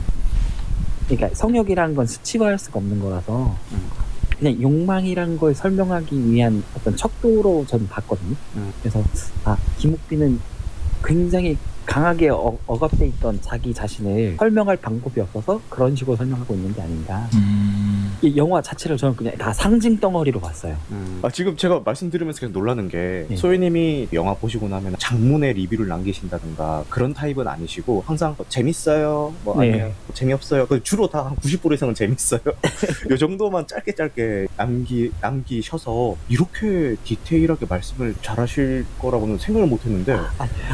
그러니까 1.07 1.29
성욕이란 1.35 1.95
건 1.95 2.05
수치화할 2.07 2.57
수가 2.59 2.79
없는 2.79 2.99
거라서 2.99 3.55
음. 3.71 4.02
그냥 4.43 4.61
욕망이란 4.61 5.37
걸 5.37 5.55
설명하기 5.55 6.29
위한 6.29 6.61
어떤 6.75 6.97
척도로 6.97 7.65
저는 7.65 7.87
봤거든요. 7.87 8.35
음. 8.57 8.73
그래서 8.81 9.01
아 9.45 9.55
김옥빈은 9.77 10.37
굉장히 11.01 11.57
강하게 11.85 12.27
어, 12.29 12.57
억압돼 12.67 13.07
있던 13.07 13.39
자기 13.41 13.73
자신을 13.73 14.35
설명할 14.37 14.75
방법이 14.77 15.21
없어서 15.21 15.61
그런 15.69 15.95
식으로 15.95 16.17
설명하고 16.17 16.55
있는 16.55 16.73
게 16.73 16.81
아닌가. 16.81 17.29
음. 17.35 17.92
이 18.23 18.37
영화 18.37 18.61
자체를 18.61 18.95
저는 18.95 19.17
그냥 19.17 19.37
다 19.37 19.51
상징 19.51 19.99
덩어리로 19.99 20.39
봤어요. 20.39 20.77
아, 21.21 21.29
지금 21.29 21.57
제가 21.57 21.81
말씀 21.83 22.09
들으면서 22.09 22.39
그냥 22.39 22.53
놀라는 22.53 22.87
게 22.87 23.27
예. 23.29 23.35
소희님이 23.35 24.07
영화 24.13 24.33
보시고 24.33 24.69
나면 24.69 24.95
장문의 24.97 25.53
리뷰를 25.53 25.87
남기신다든가 25.89 26.85
그런 26.89 27.13
타입은 27.13 27.47
아니시고 27.47 28.03
항상 28.05 28.33
뭐 28.37 28.45
재밌어요, 28.47 29.33
뭐 29.43 29.61
네. 29.61 29.69
아니면 29.71 29.87
뭐 30.07 30.15
재미없어요. 30.15 30.67
그 30.67 30.81
주로 30.83 31.07
다 31.09 31.23
한 31.23 31.35
90% 31.37 31.73
이상은 31.73 31.93
재밌어요. 31.93 32.41
요 33.11 33.17
정도만 33.17 33.65
짧게 33.67 33.93
짧게 33.95 34.47
남기 34.57 35.11
남기셔서 35.21 36.15
이렇게 36.29 36.95
디테일하게 37.03 37.65
말씀을 37.67 38.15
잘하실 38.21 38.85
거라고는 38.99 39.37
생각을 39.37 39.67
못했는데 39.67 40.17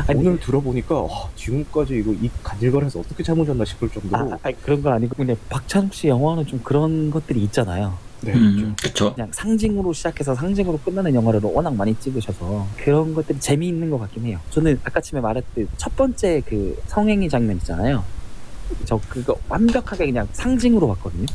아니, 0.07 0.19
오늘 0.19 0.39
들어보니까 0.39 1.01
와, 1.01 1.29
지금까지 1.35 1.97
이거 1.97 2.13
입 2.13 2.31
간질거려서 2.43 2.99
어떻게 2.99 3.23
참으셨나 3.23 3.63
싶을 3.65 3.89
정도로 3.89 4.33
아, 4.33 4.38
아니, 4.43 4.59
그런 4.62 4.81
건 4.81 4.93
아니고 4.93 5.15
그냥 5.15 5.35
박찬욱 5.49 5.93
씨 5.93 6.07
영화는 6.07 6.45
좀 6.47 6.59
그런 6.63 7.09
것들이 7.12 7.38
있잖아요. 7.43 7.97
네, 8.21 8.34
음, 8.34 8.75
그쵸. 8.82 9.13
그냥 9.13 9.30
상징으로 9.32 9.93
시작해서 9.93 10.36
상징으로 10.36 10.78
끝나는 10.80 11.13
영화를 11.15 11.39
워낙 11.43 11.73
많이 11.73 11.95
찍으셔서 11.99 12.67
그런 12.78 13.13
것들이 13.13 13.39
재미있는 13.39 13.89
것 13.89 13.97
같긴 13.99 14.25
해요. 14.25 14.39
저는 14.49 14.80
아까 14.84 14.99
처음에 14.99 15.21
말했듯 15.21 15.69
첫 15.78 15.95
번째 15.95 16.41
그 16.45 16.82
성행위 16.88 17.30
장면 17.30 17.56
있잖아요. 17.58 18.04
저 18.86 18.99
그거 19.10 19.36
완벽하게 19.47 20.08
그냥 20.08 20.28
상징으로 20.34 20.88
봤거든요. 20.89 21.25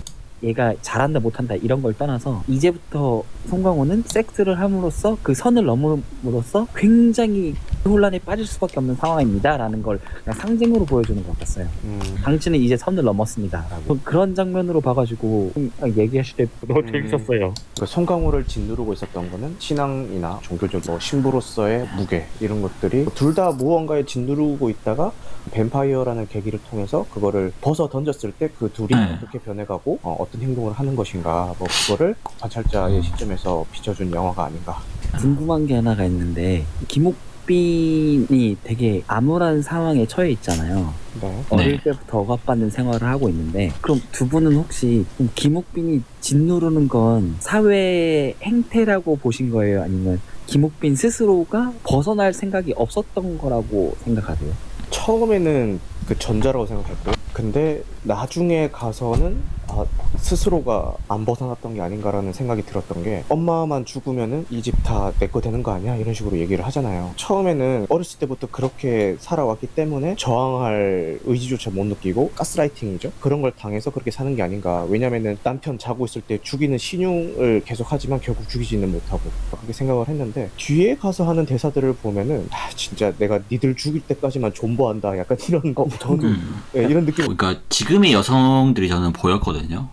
얘가 0.45 0.75
잘한다 0.83 1.21
못한다 1.21 1.55
이런 1.57 1.83
걸 1.83 1.95
떠나서 1.95 2.45
이제부터 2.49 3.23
송강호는 3.49 4.05
섹스를 4.07 4.59
함으로써 4.61 5.17
그 5.23 5.35
선을 5.35 5.65
넘음으로써 5.65 6.67
굉장히 6.75 7.55
혼란에 7.85 8.19
빠질 8.19 8.47
수밖에 8.47 8.75
없는 8.79 8.95
상황입니다라는 8.97 9.83
걸 9.83 9.99
그냥 10.25 10.39
상징으로 10.39 10.85
보여주는 10.87 11.23
것 11.23 11.33
같았어요. 11.35 11.67
음. 11.85 12.01
당신은 12.23 12.59
이제 12.61 12.77
선을 12.77 13.03
넘었습니다라고 13.05 13.99
그런 14.05 14.35
장면으로 14.35 14.81
봐가지고 14.81 15.53
얘기하실 15.97 16.37
때 16.37 16.47
너무 16.67 16.81
음. 16.81 16.93
재밌었어요. 16.93 17.53
그 17.79 17.87
송강호를 17.87 18.47
짓누르고 18.47 18.93
있었던 18.95 19.31
거는 19.31 19.57
신앙이나 19.59 20.39
종교적 20.43 20.83
뭐 20.87 20.99
신부로서의 20.99 21.89
무게 21.97 22.27
이런 22.41 22.63
것들이 22.63 23.07
둘 23.15 23.35
다 23.35 23.51
무언가에 23.51 24.05
짓누르고 24.05 24.71
있다가 24.71 25.11
뱀파이어라는 25.51 26.29
계기를 26.29 26.61
통해서 26.71 27.05
그거를 27.13 27.53
벗어 27.61 27.89
던졌을 27.89 28.31
때 28.33 28.49
그 28.59 28.71
둘이 28.73 28.89
네. 28.91 29.15
어떻게 29.17 29.39
변해가고 29.39 29.99
어, 30.03 30.17
떤 30.35 30.42
행동을 30.42 30.73
하는 30.73 30.97
것인가 30.97 31.55
뭐 31.59 31.68
그거를 31.68 32.14
관찰자의 32.40 33.03
시점에서 33.03 33.64
비춰준 33.70 34.12
영화가 34.12 34.47
아닌가 34.47 34.79
궁금한 35.16 35.66
게 35.66 35.77
하나가 35.77 36.05
있는데 36.07 36.64
김옥빈이 36.88 38.57
되게 38.64 39.03
암울한 39.07 39.62
상황에 39.62 40.07
처해 40.07 40.33
있잖아요. 40.33 40.92
네. 41.20 41.44
어릴 41.51 41.81
때부터 41.83 42.18
억압받는 42.18 42.70
생활을 42.70 43.07
하고 43.07 43.29
있는데 43.29 43.70
그럼 43.81 44.01
두 44.11 44.29
분은 44.29 44.57
혹시 44.57 45.07
그럼 45.16 45.31
김옥빈이 45.37 46.03
짓누르는 46.20 46.88
건 46.88 47.37
사회의 47.38 48.35
행태라고 48.42 49.16
보신 49.16 49.51
거예요? 49.51 49.83
아니면 49.83 50.20
김옥빈 50.47 50.97
스스로가 50.97 51.73
벗어날 51.85 52.35
생각이 52.35 52.75
없었던 52.77 53.38
거라고 53.38 53.97
생각하세요? 54.03 54.53
처음에는 54.90 55.79
그 56.09 56.18
전자라고 56.18 56.66
생각했고 56.66 57.24
근데 57.35 57.83
나중에 58.05 58.70
가서는 58.70 59.37
아, 59.66 59.85
스스로가 60.18 60.92
안 61.09 61.25
벗어났던 61.25 61.75
게 61.75 61.81
아닌가라는 61.81 62.33
생각이 62.35 62.62
들었던 62.66 63.03
게 63.03 63.25
엄마만 63.31 63.85
죽으면은 63.87 64.47
이 64.51 64.61
집 64.62 64.75
다 64.85 65.11
내 65.18 65.27
거 65.27 65.40
되는 65.40 65.62
거 65.62 65.73
아니야? 65.73 65.97
이런 65.97 66.12
식으로 66.14 66.38
얘기를 66.38 66.64
하잖아요. 66.66 67.12
처음에는 67.16 67.87
어렸을 67.88 68.18
때부터 68.20 68.47
그렇게 68.51 69.16
살아왔기 69.18 69.68
때문에 69.68 70.14
저항할 70.16 71.18
의지조차 71.25 71.70
못 71.70 71.87
느끼고 71.87 72.31
가스라이팅이죠. 72.37 73.11
그런 73.20 73.40
걸 73.42 73.53
당해서 73.53 73.90
그렇게 73.90 74.11
사는 74.11 74.37
게 74.37 74.42
아닌가. 74.42 74.85
왜냐면은 74.88 75.38
남편 75.42 75.79
자고 75.79 76.05
있을 76.05 76.20
때 76.23 76.38
죽이는 76.42 76.77
신용을 76.79 77.62
계속 77.64 77.87
하지만 77.90 78.20
결국 78.20 78.49
죽이지는 78.49 78.92
못하고 78.92 79.23
그렇게 79.51 79.73
생각을 79.73 80.07
했는데 80.09 80.51
뒤에 80.59 80.94
가서 80.97 81.27
하는 81.27 81.47
대사들을 81.47 81.94
보면은 81.97 82.47
아, 82.53 82.68
진짜 82.77 83.12
내가 83.18 83.40
니들 83.51 83.75
죽일 83.77 84.03
때까지만 84.07 84.53
존버한다. 84.53 85.16
약간 85.18 85.37
이런 85.49 85.75
거 85.75 85.88
저는 85.99 86.25
음. 86.25 86.62
예, 86.77 86.83
이런 86.85 87.07
느낌. 87.07 87.24
그러니까 87.27 87.63
지금의 87.69 88.13
여성들이 88.13 88.89
저는 88.89 89.13
보였거든요. 89.13 89.89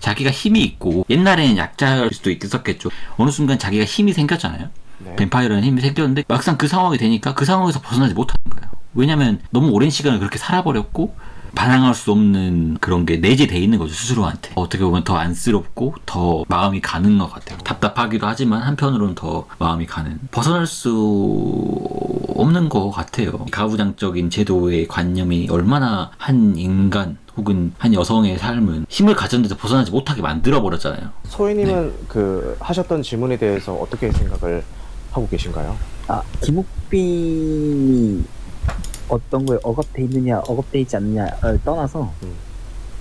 자기가 0.00 0.30
힘이 0.30 0.62
있고 0.62 1.04
옛날에는 1.10 1.56
약자일 1.56 2.10
수도 2.12 2.30
있었겠죠. 2.30 2.90
어느 3.16 3.30
순간 3.30 3.58
자기가 3.58 3.84
힘이 3.84 4.12
생겼잖아요. 4.12 4.68
네. 4.98 5.16
뱀파이어라는 5.16 5.62
힘이 5.64 5.80
생겼는데 5.80 6.24
막상 6.28 6.56
그 6.56 6.68
상황이 6.68 6.98
되니까 6.98 7.34
그 7.34 7.44
상황에서 7.44 7.80
벗어나지 7.80 8.14
못하는 8.14 8.40
거예요. 8.50 8.70
왜냐면 8.94 9.40
너무 9.50 9.70
오랜 9.70 9.90
시간을 9.90 10.18
그렇게 10.18 10.38
살아버렸고 10.38 11.14
반항할 11.54 11.94
수 11.94 12.12
없는 12.12 12.78
그런 12.80 13.06
게 13.06 13.16
내재돼 13.16 13.58
있는 13.58 13.78
거죠 13.78 13.92
스스로한테 13.92 14.52
어떻게 14.54 14.84
보면 14.84 15.04
더 15.04 15.16
안쓰럽고 15.16 15.94
더 16.06 16.44
마음이 16.48 16.80
가는 16.80 17.18
것 17.18 17.32
같아요 17.32 17.58
답답하기도 17.58 18.26
하지만 18.26 18.62
한편으로는 18.62 19.14
더 19.14 19.46
마음이 19.58 19.86
가는 19.86 20.18
벗어날 20.30 20.66
수 20.66 22.19
없는 22.40 22.68
것 22.68 22.90
같아요 22.90 23.44
가부장적인 23.50 24.30
제도의 24.30 24.88
관념이 24.88 25.48
얼마나 25.50 26.10
한 26.16 26.56
인간 26.56 27.18
혹은 27.36 27.72
한 27.78 27.94
여성의 27.94 28.38
삶은 28.38 28.86
힘을 28.88 29.14
가졌는데도 29.14 29.58
벗어나지 29.58 29.90
못하게 29.90 30.22
만들어 30.22 30.60
버렸잖아요 30.60 31.10
소희님은 31.24 31.94
그 32.08 32.56
하셨던 32.60 33.02
질문에 33.02 33.36
대해서 33.36 33.74
어떻게 33.74 34.10
생각을 34.10 34.62
하고 35.12 35.28
계신가요? 35.28 35.76
아, 36.08 36.22
김옥빈이 36.40 38.24
어떤 39.08 39.44
거에 39.44 39.58
억압돼 39.62 40.02
있느냐, 40.04 40.38
억압돼 40.46 40.80
있지 40.80 40.96
않느냐를 40.96 41.60
떠나서 41.64 42.12
음. 42.22 42.32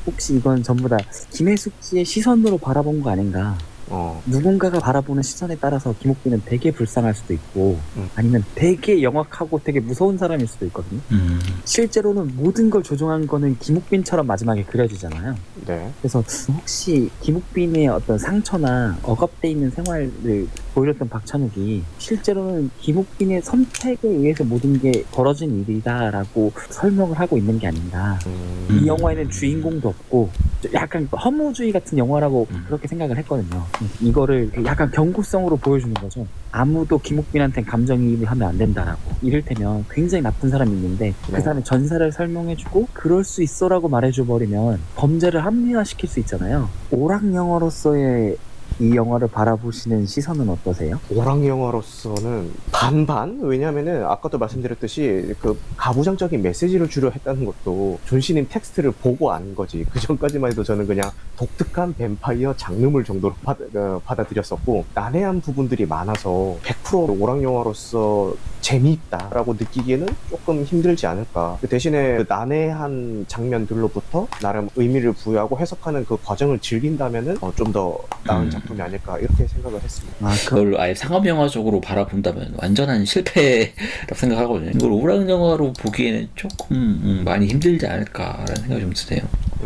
혹시 0.06 0.36
이건 0.36 0.64
전부 0.64 0.90
다 0.90 0.98
김혜숙 1.32 1.74
씨의 1.82 2.06
시선으로 2.06 2.58
바라본 2.58 3.02
거 3.02 3.12
아닌가? 3.12 3.56
어, 3.90 4.22
누군가가 4.26 4.80
바라보는 4.80 5.24
시선에 5.24 5.58
따라서 5.60 5.94
김옥빈은 6.00 6.44
되게 6.46 6.72
불쌍할 6.72 7.14
수도 7.16 7.34
있고 7.34 7.80
음. 7.98 8.10
아니면 8.16 8.44
되게 8.56 9.02
영악하고 9.02 9.60
되게 9.64 9.80
무서운 9.80 10.18
사람일 10.18 10.48
수도 10.48 10.66
있거든요. 10.68 11.02
음. 11.12 11.40
실제로는 11.66 12.36
모든 12.36 12.70
걸 12.70 12.84
조종한 12.84 13.26
거는 13.26 13.58
김옥빈처럼 13.60 14.28
마지막에 14.28 14.64
그려지잖아요. 14.64 15.36
네. 15.66 15.92
그래서 16.02 16.24
혹시 16.54 17.10
김옥빈의 17.22 17.88
어떤 17.88 18.18
상처나 18.18 18.98
억압돼 19.04 19.50
있는 19.50 19.72
생활을 19.72 20.48
보여줬던 20.80 21.10
박찬욱이 21.10 21.84
실제로는 21.98 22.70
김옥빈의 22.80 23.42
선택에 23.42 24.08
의해서 24.08 24.44
모든 24.46 24.80
게 24.80 25.04
벌어진 25.12 25.60
일이다라고 25.62 26.54
설명을 26.70 27.20
하고 27.20 27.38
있는 27.38 27.60
게 27.60 27.68
아닌가. 27.68 28.18
음, 28.26 28.68
이 28.72 28.88
영화에는 28.88 29.30
주인공도 29.30 29.90
없고 29.90 30.30
약간 30.74 31.06
허무주의 31.08 31.72
같은 31.72 31.98
영화라고 31.98 32.48
음. 32.52 32.64
그렇게 32.68 32.88
생각을 32.88 33.18
했거든요. 33.18 33.64
이거를 34.00 34.52
약간 34.66 34.90
경고성으로 34.92 35.58
보여주는 35.58 35.94
거죠. 35.96 36.26
아무도 36.52 36.98
김옥빈한테 36.98 37.64
감정이입을 37.64 38.26
하면 38.30 38.48
안 38.48 38.58
된다라고. 38.58 39.00
이를테면 39.22 39.86
굉장히 39.90 40.22
나쁜 40.22 40.50
사람이 40.50 40.72
있는데 40.72 41.14
그 41.26 41.32
네. 41.32 41.40
사람의 41.42 41.64
전사를 41.64 42.12
설명해주고 42.12 42.88
그럴 42.94 43.24
수 43.24 43.44
있어라고 43.44 43.90
말해줘 43.90 44.26
버리면 44.26 44.80
범죄를 44.96 45.46
합리화시킬 45.46 46.10
수 46.10 46.20
있잖아요. 46.22 46.70
오락 46.92 47.34
영화로서의 47.34 48.38
이 48.80 48.96
영화를 48.96 49.28
바라보시는 49.28 50.06
시선은 50.06 50.48
어떠세요? 50.50 51.00
오락 51.12 51.46
영화로서는 51.46 52.52
반반? 52.72 53.40
왜냐면은 53.42 54.06
아까도 54.06 54.38
말씀드렸듯이 54.38 55.36
그 55.40 55.60
가부장적인 55.76 56.42
메시지를 56.42 56.90
주려 56.90 57.10
했다는 57.10 57.44
것도 57.46 58.00
존씨님 58.06 58.48
텍스트를 58.50 58.92
보고 58.92 59.32
안 59.34 59.54
거지. 59.54 59.86
그 59.92 60.00
전까지만 60.00 60.52
해도 60.52 60.64
저는 60.64 60.88
그냥 60.88 61.12
독특한 61.36 61.94
뱀파이어 61.94 62.56
장르물 62.56 63.04
정도로 63.04 63.36
받아, 63.44 63.66
어, 63.76 64.02
받아들였었고 64.06 64.86
난해한 64.94 65.42
부분들이 65.42 65.86
많아서 65.86 66.58
100% 66.64 67.22
오락 67.22 67.44
영화로서 67.44 68.34
재미있다라고 68.70 69.56
느끼기에는 69.60 70.08
조금 70.30 70.64
힘들지 70.64 71.08
않을까. 71.08 71.58
그 71.60 71.68
대신에 71.68 72.18
그 72.18 72.26
난해한 72.28 73.26
장면들로부터 73.28 74.28
나름 74.42 74.70
의미를 74.76 75.12
부여하고 75.14 75.58
해석하는 75.60 76.06
그 76.06 76.18
과정을 76.24 76.60
즐긴다면은 76.60 77.38
어, 77.42 77.52
좀 77.56 77.70
더 77.70 78.00
나은 78.24 78.46
음. 78.46 78.50
작품이 78.50 78.82
아닐까 78.82 79.20
이렇게 79.20 79.46
생각을 79.46 79.80
했습니다. 79.80 80.18
아, 80.22 80.34
그, 80.48 80.50
그걸 80.50 80.82
아예 80.82 80.96
상업 80.96 81.24
영화적으로 81.28 81.80
바라본다면 81.80 82.56
완전한 82.58 83.06
실패라고 83.06 84.16
생각하거든요. 84.16 84.72
이걸 84.74 84.92
오락 84.92 85.30
영화로 85.30 85.74
보기에는 85.74 86.30
조금 86.34 86.76
음, 86.76 87.22
많이 87.24 87.46
힘들지 87.46 87.86
않을까라는 87.86 88.56
생각이 88.56 88.82
좀 88.82 88.94
드네요. 88.96 89.22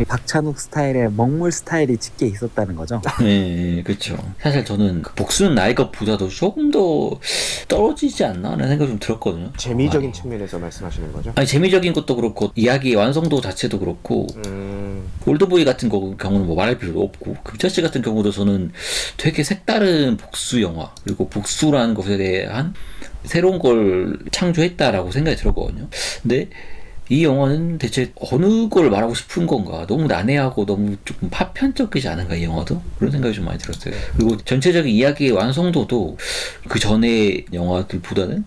박찬욱 0.08 0.60
스타일의 0.60 1.12
먹물 1.12 1.52
스타일이 1.52 1.98
짙게 1.98 2.26
있었다는 2.28 2.76
거죠. 2.76 3.02
네, 3.22 3.84
그렇죠. 3.84 4.18
사실 4.42 4.66
저는 4.66 5.04
그 5.04 5.14
복수는 5.14 5.56
나의 5.56 5.76
것보다도 5.76 6.30
조금 6.30 6.72
더 6.72 7.20
떨어지지 7.68 8.24
않나라는 8.26 8.70
생각이 8.70 8.90
좀 8.90 9.00
들었거든요. 9.00 9.52
재미적인 9.58 10.10
아, 10.10 10.14
측면에서 10.14 10.60
말씀하시는 10.60 11.12
거죠? 11.14 11.32
아니 11.36 11.46
재미적인 11.46 11.94
것도 11.94 12.16
그렇고 12.16 12.52
이야기의 12.56 12.96
완성도 12.96 13.40
자체도 13.40 13.80
그렇고 13.80 14.28
음, 14.48 15.08
올드보이 15.26 15.64
같은 15.66 15.90
거, 15.90 16.16
경우는 16.18 16.48
뭐 16.48 16.56
말할 16.56 16.80
필요도 16.80 17.02
없고 17.02 17.36
금자씨 17.44 17.82
같은 17.82 18.02
경우도 18.02 18.32
저는 18.32 18.72
되게 19.18 19.44
색다른 19.44 20.18
복수 20.18 20.62
영화 20.62 20.94
그리고 21.04 21.30
복수라는 21.30 21.94
것에 21.94 22.18
대한 22.18 22.74
새로운 23.26 23.60
걸 23.60 24.18
창조했다라고 24.32 25.12
생각이 25.12 25.38
들었거든요. 25.38 25.88
근데 26.22 26.50
이 27.14 27.24
영화는 27.24 27.78
대체 27.78 28.12
어느 28.16 28.68
걸 28.70 28.90
말하고 28.90 29.14
싶은 29.14 29.46
건가? 29.46 29.86
너무 29.86 30.08
난해하고 30.08 30.66
너무 30.66 30.96
조금 31.06 31.30
파편적이지 31.30 32.08
않은가 32.08 32.34
이 32.34 32.44
영화도? 32.44 32.82
그런 32.98 33.12
생각이 33.12 33.36
좀 33.36 33.46
많이 33.46 33.60
들었어요. 33.60 33.94
그리고 34.18 34.36
전체적인 34.38 34.92
이야기의 34.92 35.30
완성도도 35.30 36.18
그 36.68 36.80
전의 36.80 37.46
영화들보다는 37.54 38.44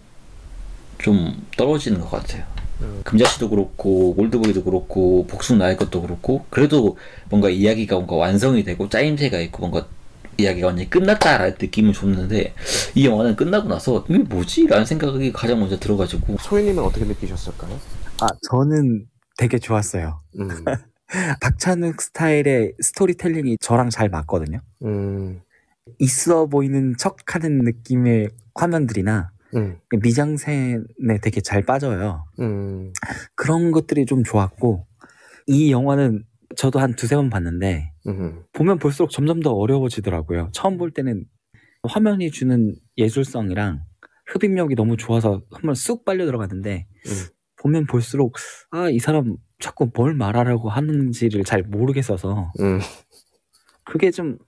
좀 0.99 1.47
떨어지는 1.57 2.01
것 2.01 2.11
같아요. 2.11 2.43
음. 2.81 3.03
금자씨도 3.05 3.51
그렇고 3.51 4.17
올드보이도 4.19 4.65
그렇고 4.65 5.29
복수 5.29 5.55
나의 5.55 5.77
것도 5.77 6.03
그렇고 6.03 6.45
그래도 6.51 6.99
뭔가 7.29 7.49
이야기가 7.49 7.95
뭔가 7.95 8.17
완성이 8.17 8.65
되고 8.65 8.89
짜임새가 8.89 9.39
있고 9.43 9.61
뭔가 9.61 9.87
이야기가 10.39 10.67
완전히 10.67 10.91
끝났다라는 10.91 11.55
느낌을 11.61 11.93
줬는데 11.93 12.53
이 12.97 13.07
영화는 13.07 13.37
끝나고 13.37 13.69
나서 13.69 14.05
이게 14.09 14.19
뭐지? 14.19 14.67
라는 14.67 14.85
생각이 14.85 15.33
가장 15.33 15.61
먼저 15.61 15.79
들어가지고 15.79 16.39
소희님은 16.41 16.83
어떻게 16.83 17.05
느끼셨을까요? 17.05 18.06
아, 18.21 18.29
저는 18.49 19.07
되게 19.37 19.59
좋았어요. 19.59 20.23
음, 20.39 20.49
박찬욱 21.43 22.01
스타일의 22.01 22.75
스토리텔링이 22.81 23.59
저랑 23.61 23.91
잘 23.91 24.09
맞거든요. 24.09 24.61
음, 24.85 25.43
있어 25.99 26.47
보이는 26.47 26.95
척 26.99 27.35
하는 27.35 27.59
느낌의 27.59 28.31
화면들이나 28.55 29.31
음, 29.55 29.79
미장센에 30.03 30.79
되게 31.23 31.41
잘 31.41 31.63
빠져요. 31.63 32.25
음, 32.41 32.93
그런 33.35 33.71
것들이 33.71 34.07
좀 34.07 34.25
좋았고, 34.25 34.87
이 35.47 35.71
영화는 35.71 36.25
저도 36.57 36.79
한 36.79 36.95
두세 36.95 37.17
번 37.17 37.29
봤는데 37.29 37.93
음, 38.09 38.43
보면 38.53 38.79
볼수록 38.79 39.11
점점 39.11 39.41
더 39.41 39.53
어려워지더라고요. 39.53 40.49
처음 40.53 40.79
볼 40.79 40.91
때는 40.91 41.25
화면이 41.83 42.31
주는 42.31 42.75
예술성이랑 42.97 43.83
흡입력이 44.27 44.75
너무 44.75 44.97
좋아서 44.97 45.43
한번 45.53 45.75
쑥 45.75 46.05
빨려 46.05 46.25
들어갔는데 46.25 46.87
음. 47.07 47.36
보면 47.67 47.87
볼수록 47.87 48.37
아 48.71 48.89
이 48.89 48.99
사람 49.01 49.37
자꾸 49.59 49.91
뭘 49.95 50.15
말하려고 50.15 50.69
하는지를 50.69 51.43
잘 51.45 51.63
모르겠어서 51.63 52.53
음, 52.61 52.79
그게 53.85 54.11
좀 54.11 54.39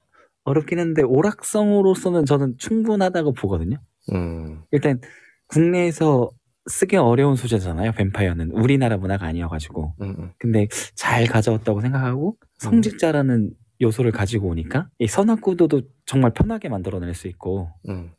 어렵긴 0.44 0.78
한데 0.78 1.02
오락성으로서는 1.02 2.24
저는 2.24 2.54
충분하다고 2.58 3.32
보거든요. 3.32 3.78
음, 4.12 4.62
일단 4.70 5.00
국내에서 5.48 6.30
쓰기 6.66 6.96
어려운 6.96 7.34
소재잖아요. 7.36 7.92
뱀파이어는 7.92 8.52
우리나라 8.52 8.96
문화가 8.98 9.26
아니어가지고 9.26 9.94
음, 10.00 10.14
음. 10.18 10.32
근데 10.38 10.68
잘 10.94 11.26
가져왔다고 11.26 11.80
생각하고 11.80 12.36
성직자라는 12.58 13.50
요소를 13.80 14.12
가지고 14.12 14.48
오니까 14.48 14.88
이 14.98 15.06
선악구도도 15.06 15.82
정말 16.06 16.32
편하게 16.32 16.68
만들어낼 16.68 17.14
수 17.14 17.26
있고 17.28 17.70
음. 17.88 18.10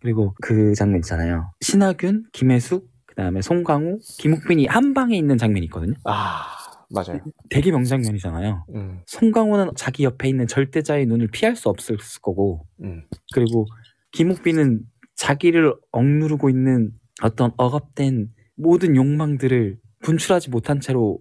그리고 0.00 0.34
그 0.40 0.74
장면 0.74 0.98
있잖아요. 0.98 1.50
신하균, 1.60 2.26
김혜숙, 2.32 2.88
그다음에 3.18 3.42
송강호, 3.42 3.98
김옥빈이 4.20 4.66
한 4.66 4.94
방에 4.94 5.16
있는 5.16 5.36
장면이 5.38 5.66
있거든요. 5.66 5.94
아, 6.04 6.44
맞아요. 6.88 7.18
되게 7.50 7.72
명장면이잖아요. 7.72 8.64
음, 8.76 9.00
송강호는 9.06 9.72
자기 9.74 10.04
옆에 10.04 10.28
있는 10.28 10.46
절대자의 10.46 11.06
눈을 11.06 11.26
피할 11.32 11.56
수 11.56 11.68
없을 11.68 11.96
거고 12.22 12.64
음, 12.80 13.02
그리고 13.34 13.66
김옥빈은 14.12 14.82
자기를 15.16 15.74
억누르고 15.90 16.48
있는 16.48 16.92
어떤 17.20 17.50
억압된 17.56 18.28
모든 18.56 18.94
욕망들을 18.94 19.78
분출하지 20.02 20.50
못한 20.50 20.78
채로 20.80 21.18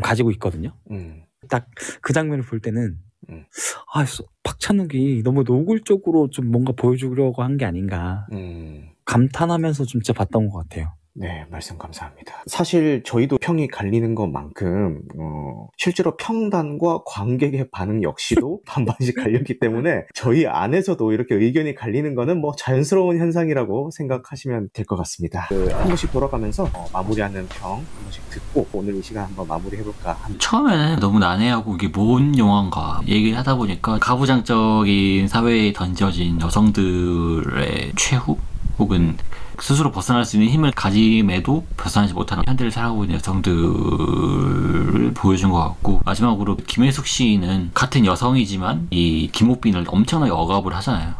가지고 0.00 0.30
있거든요. 0.32 0.76
음, 0.92 1.24
딱그 1.50 2.12
장면을 2.12 2.44
볼 2.44 2.60
때는 2.60 2.98
음. 3.30 3.44
아 3.92 4.04
소- 4.04 4.26
박찬욱이 4.44 5.22
너무 5.24 5.42
노골적으로 5.42 6.30
좀 6.30 6.52
뭔가 6.52 6.72
보여주려고 6.72 7.42
한 7.42 7.56
게 7.56 7.64
아닌가 7.64 8.28
음. 8.32 8.90
감탄하면서 9.06 9.84
진짜 9.86 10.12
봤던 10.12 10.46
것 10.48 10.58
같아요. 10.68 10.94
네, 11.14 11.44
말씀 11.50 11.76
감사합니다. 11.76 12.42
사실 12.46 13.02
저희도 13.04 13.36
평이 13.36 13.68
갈리는 13.68 14.14
것만큼 14.14 15.02
어, 15.18 15.68
실제로 15.76 16.16
평단과 16.16 17.00
관객의 17.04 17.68
반응 17.70 18.02
역시도 18.02 18.60
반반씩 18.66 19.16
갈렸기 19.16 19.58
때문에 19.58 20.06
저희 20.14 20.46
안에서도 20.46 21.12
이렇게 21.12 21.34
의견이 21.34 21.74
갈리는 21.74 22.14
거는 22.14 22.40
뭐 22.40 22.52
자연스러운 22.56 23.18
현상이라고 23.18 23.90
생각하시면 23.92 24.70
될 24.72 24.86
것 24.86 24.96
같습니다. 24.96 25.46
그, 25.50 25.68
한 25.70 25.86
번씩 25.86 26.12
돌아가면서 26.12 26.64
어, 26.72 26.86
마무리하는 26.94 27.46
평 27.48 27.72
한 27.72 27.84
번씩 28.04 28.30
듣고 28.30 28.66
오늘 28.72 28.94
이 28.96 29.02
시간 29.02 29.24
한번 29.26 29.46
마무리해볼까 29.48 30.12
합니다. 30.14 30.38
처음에는 30.40 30.96
너무 31.00 31.18
난해하고 31.18 31.74
이게 31.74 31.88
뭔 31.88 32.36
영화인가 32.38 33.02
얘기를 33.06 33.36
하다 33.38 33.56
보니까 33.56 33.98
가부장적인 33.98 35.28
사회에 35.28 35.72
던져진 35.74 36.40
여성들의 36.40 37.92
최후 37.96 38.38
혹은 38.78 39.16
스스로 39.60 39.92
벗어날 39.92 40.24
수 40.24 40.36
있는 40.36 40.50
힘을 40.50 40.72
가짐에도 40.72 41.64
벗어나지 41.76 42.14
못하는 42.14 42.42
현대를 42.46 42.72
살아가고 42.72 43.04
있는 43.04 43.16
여성들을 43.16 45.12
보여준 45.14 45.50
것 45.50 45.58
같고 45.58 46.00
마지막으로 46.04 46.56
김혜숙 46.56 47.06
씨는 47.06 47.70
같은 47.74 48.04
여성이지만 48.06 48.88
이 48.90 49.28
김옥빈을 49.30 49.84
엄청나게 49.86 50.32
억압을 50.32 50.74
하잖아요. 50.76 51.14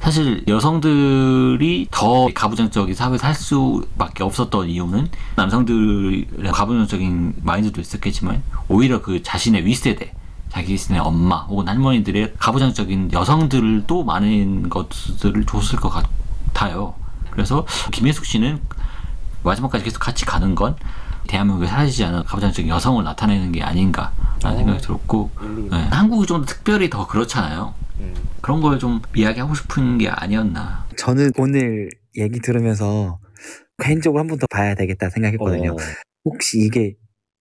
사실 0.00 0.44
여성들이 0.46 1.88
더 1.90 2.28
가부장적인 2.34 2.94
사회에 2.94 3.16
살 3.16 3.34
수밖에 3.34 4.22
없었던 4.22 4.68
이유는 4.68 5.08
남성들의 5.36 6.26
가부장적인 6.52 7.36
마인드도 7.42 7.80
있었겠지만 7.80 8.42
오히려 8.68 9.00
그 9.00 9.22
자신의 9.22 9.64
윗세대 9.64 10.12
자기 10.50 10.76
자신의 10.76 11.00
엄마 11.00 11.36
혹은 11.44 11.66
할머니들의 11.68 12.34
가부장적인 12.38 13.12
여성들도 13.14 14.04
많은 14.04 14.68
것들을 14.68 15.46
줬을 15.46 15.80
것 15.80 15.88
같 15.88 16.04
아요. 16.62 16.94
그래서 17.30 17.66
김혜숙 17.92 18.24
씨는 18.24 18.60
마지막까지 19.42 19.84
계속 19.84 19.98
같이 19.98 20.24
가는 20.24 20.54
건 20.54 20.76
대한민국에 21.28 21.66
사라지지 21.66 22.04
않은 22.04 22.24
가부장적인 22.24 22.68
여성을 22.70 23.02
나타내는 23.04 23.52
게 23.52 23.62
아닌가라는 23.62 24.58
생각이 24.58 24.80
들었고 24.80 25.30
네, 25.70 25.76
한국이 25.90 26.26
좀더 26.26 26.46
특별히 26.46 26.88
더 26.90 27.06
그렇잖아요. 27.06 27.74
음, 28.00 28.14
그런 28.40 28.60
걸 28.60 28.78
좀 28.78 29.00
이야기하고 29.14 29.54
싶은 29.54 29.98
게 29.98 30.08
아니었나. 30.08 30.86
저는 30.96 31.30
오늘 31.36 31.90
얘기 32.16 32.40
들으면서 32.40 33.18
개인적으로 33.82 34.20
한 34.20 34.28
번 34.28 34.38
더 34.38 34.46
봐야 34.50 34.74
되겠다 34.74 35.10
생각했거든요. 35.10 35.72
어, 35.72 35.76
혹시 36.24 36.58
이게 36.60 36.94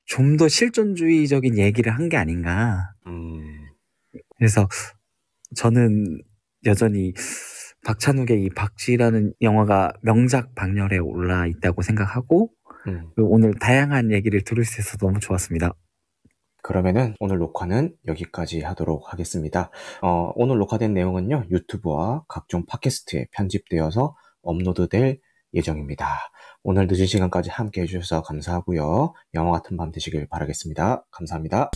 좀 0.05 0.37
더 0.37 0.47
실존주의적인 0.49 1.57
얘기를 1.57 1.93
한 1.95 2.09
게 2.09 2.17
아닌가. 2.17 2.91
음, 3.07 3.67
그래서 4.37 4.67
저는 5.55 6.21
여전히 6.65 7.13
박찬욱의 7.85 8.43
이 8.43 8.49
박쥐라는 8.49 9.33
영화가 9.41 9.93
명작 10.01 10.55
박렬에 10.55 10.97
올라 10.97 11.47
있다고 11.47 11.81
생각하고 11.81 12.49
음. 12.87 13.11
오늘 13.17 13.53
다양한 13.59 14.11
얘기를 14.11 14.43
들을 14.43 14.65
수 14.65 14.81
있어서 14.81 14.97
너무 14.97 15.19
좋았습니다. 15.19 15.73
그러면은 16.61 17.13
오늘 17.19 17.39
녹화는 17.39 17.93
여기까지 18.07 18.61
하도록 18.61 19.11
하겠습니다. 19.11 19.69
어, 20.01 20.31
오늘 20.35 20.57
녹화된 20.59 20.93
내용은요, 20.93 21.45
유튜브와 21.51 22.23
각종 22.29 22.65
팟캐스트에 22.65 23.27
편집되어서 23.31 24.15
업로드될 24.41 25.19
예정입니다. 25.53 26.07
오늘 26.63 26.87
늦은 26.87 27.05
시간까지 27.05 27.49
함께 27.49 27.81
해주셔서 27.81 28.23
감사하고요. 28.23 29.13
영화 29.33 29.51
같은 29.51 29.75
밤 29.75 29.91
되시길 29.91 30.27
바라겠습니다. 30.29 31.03
감사합니다. 31.11 31.69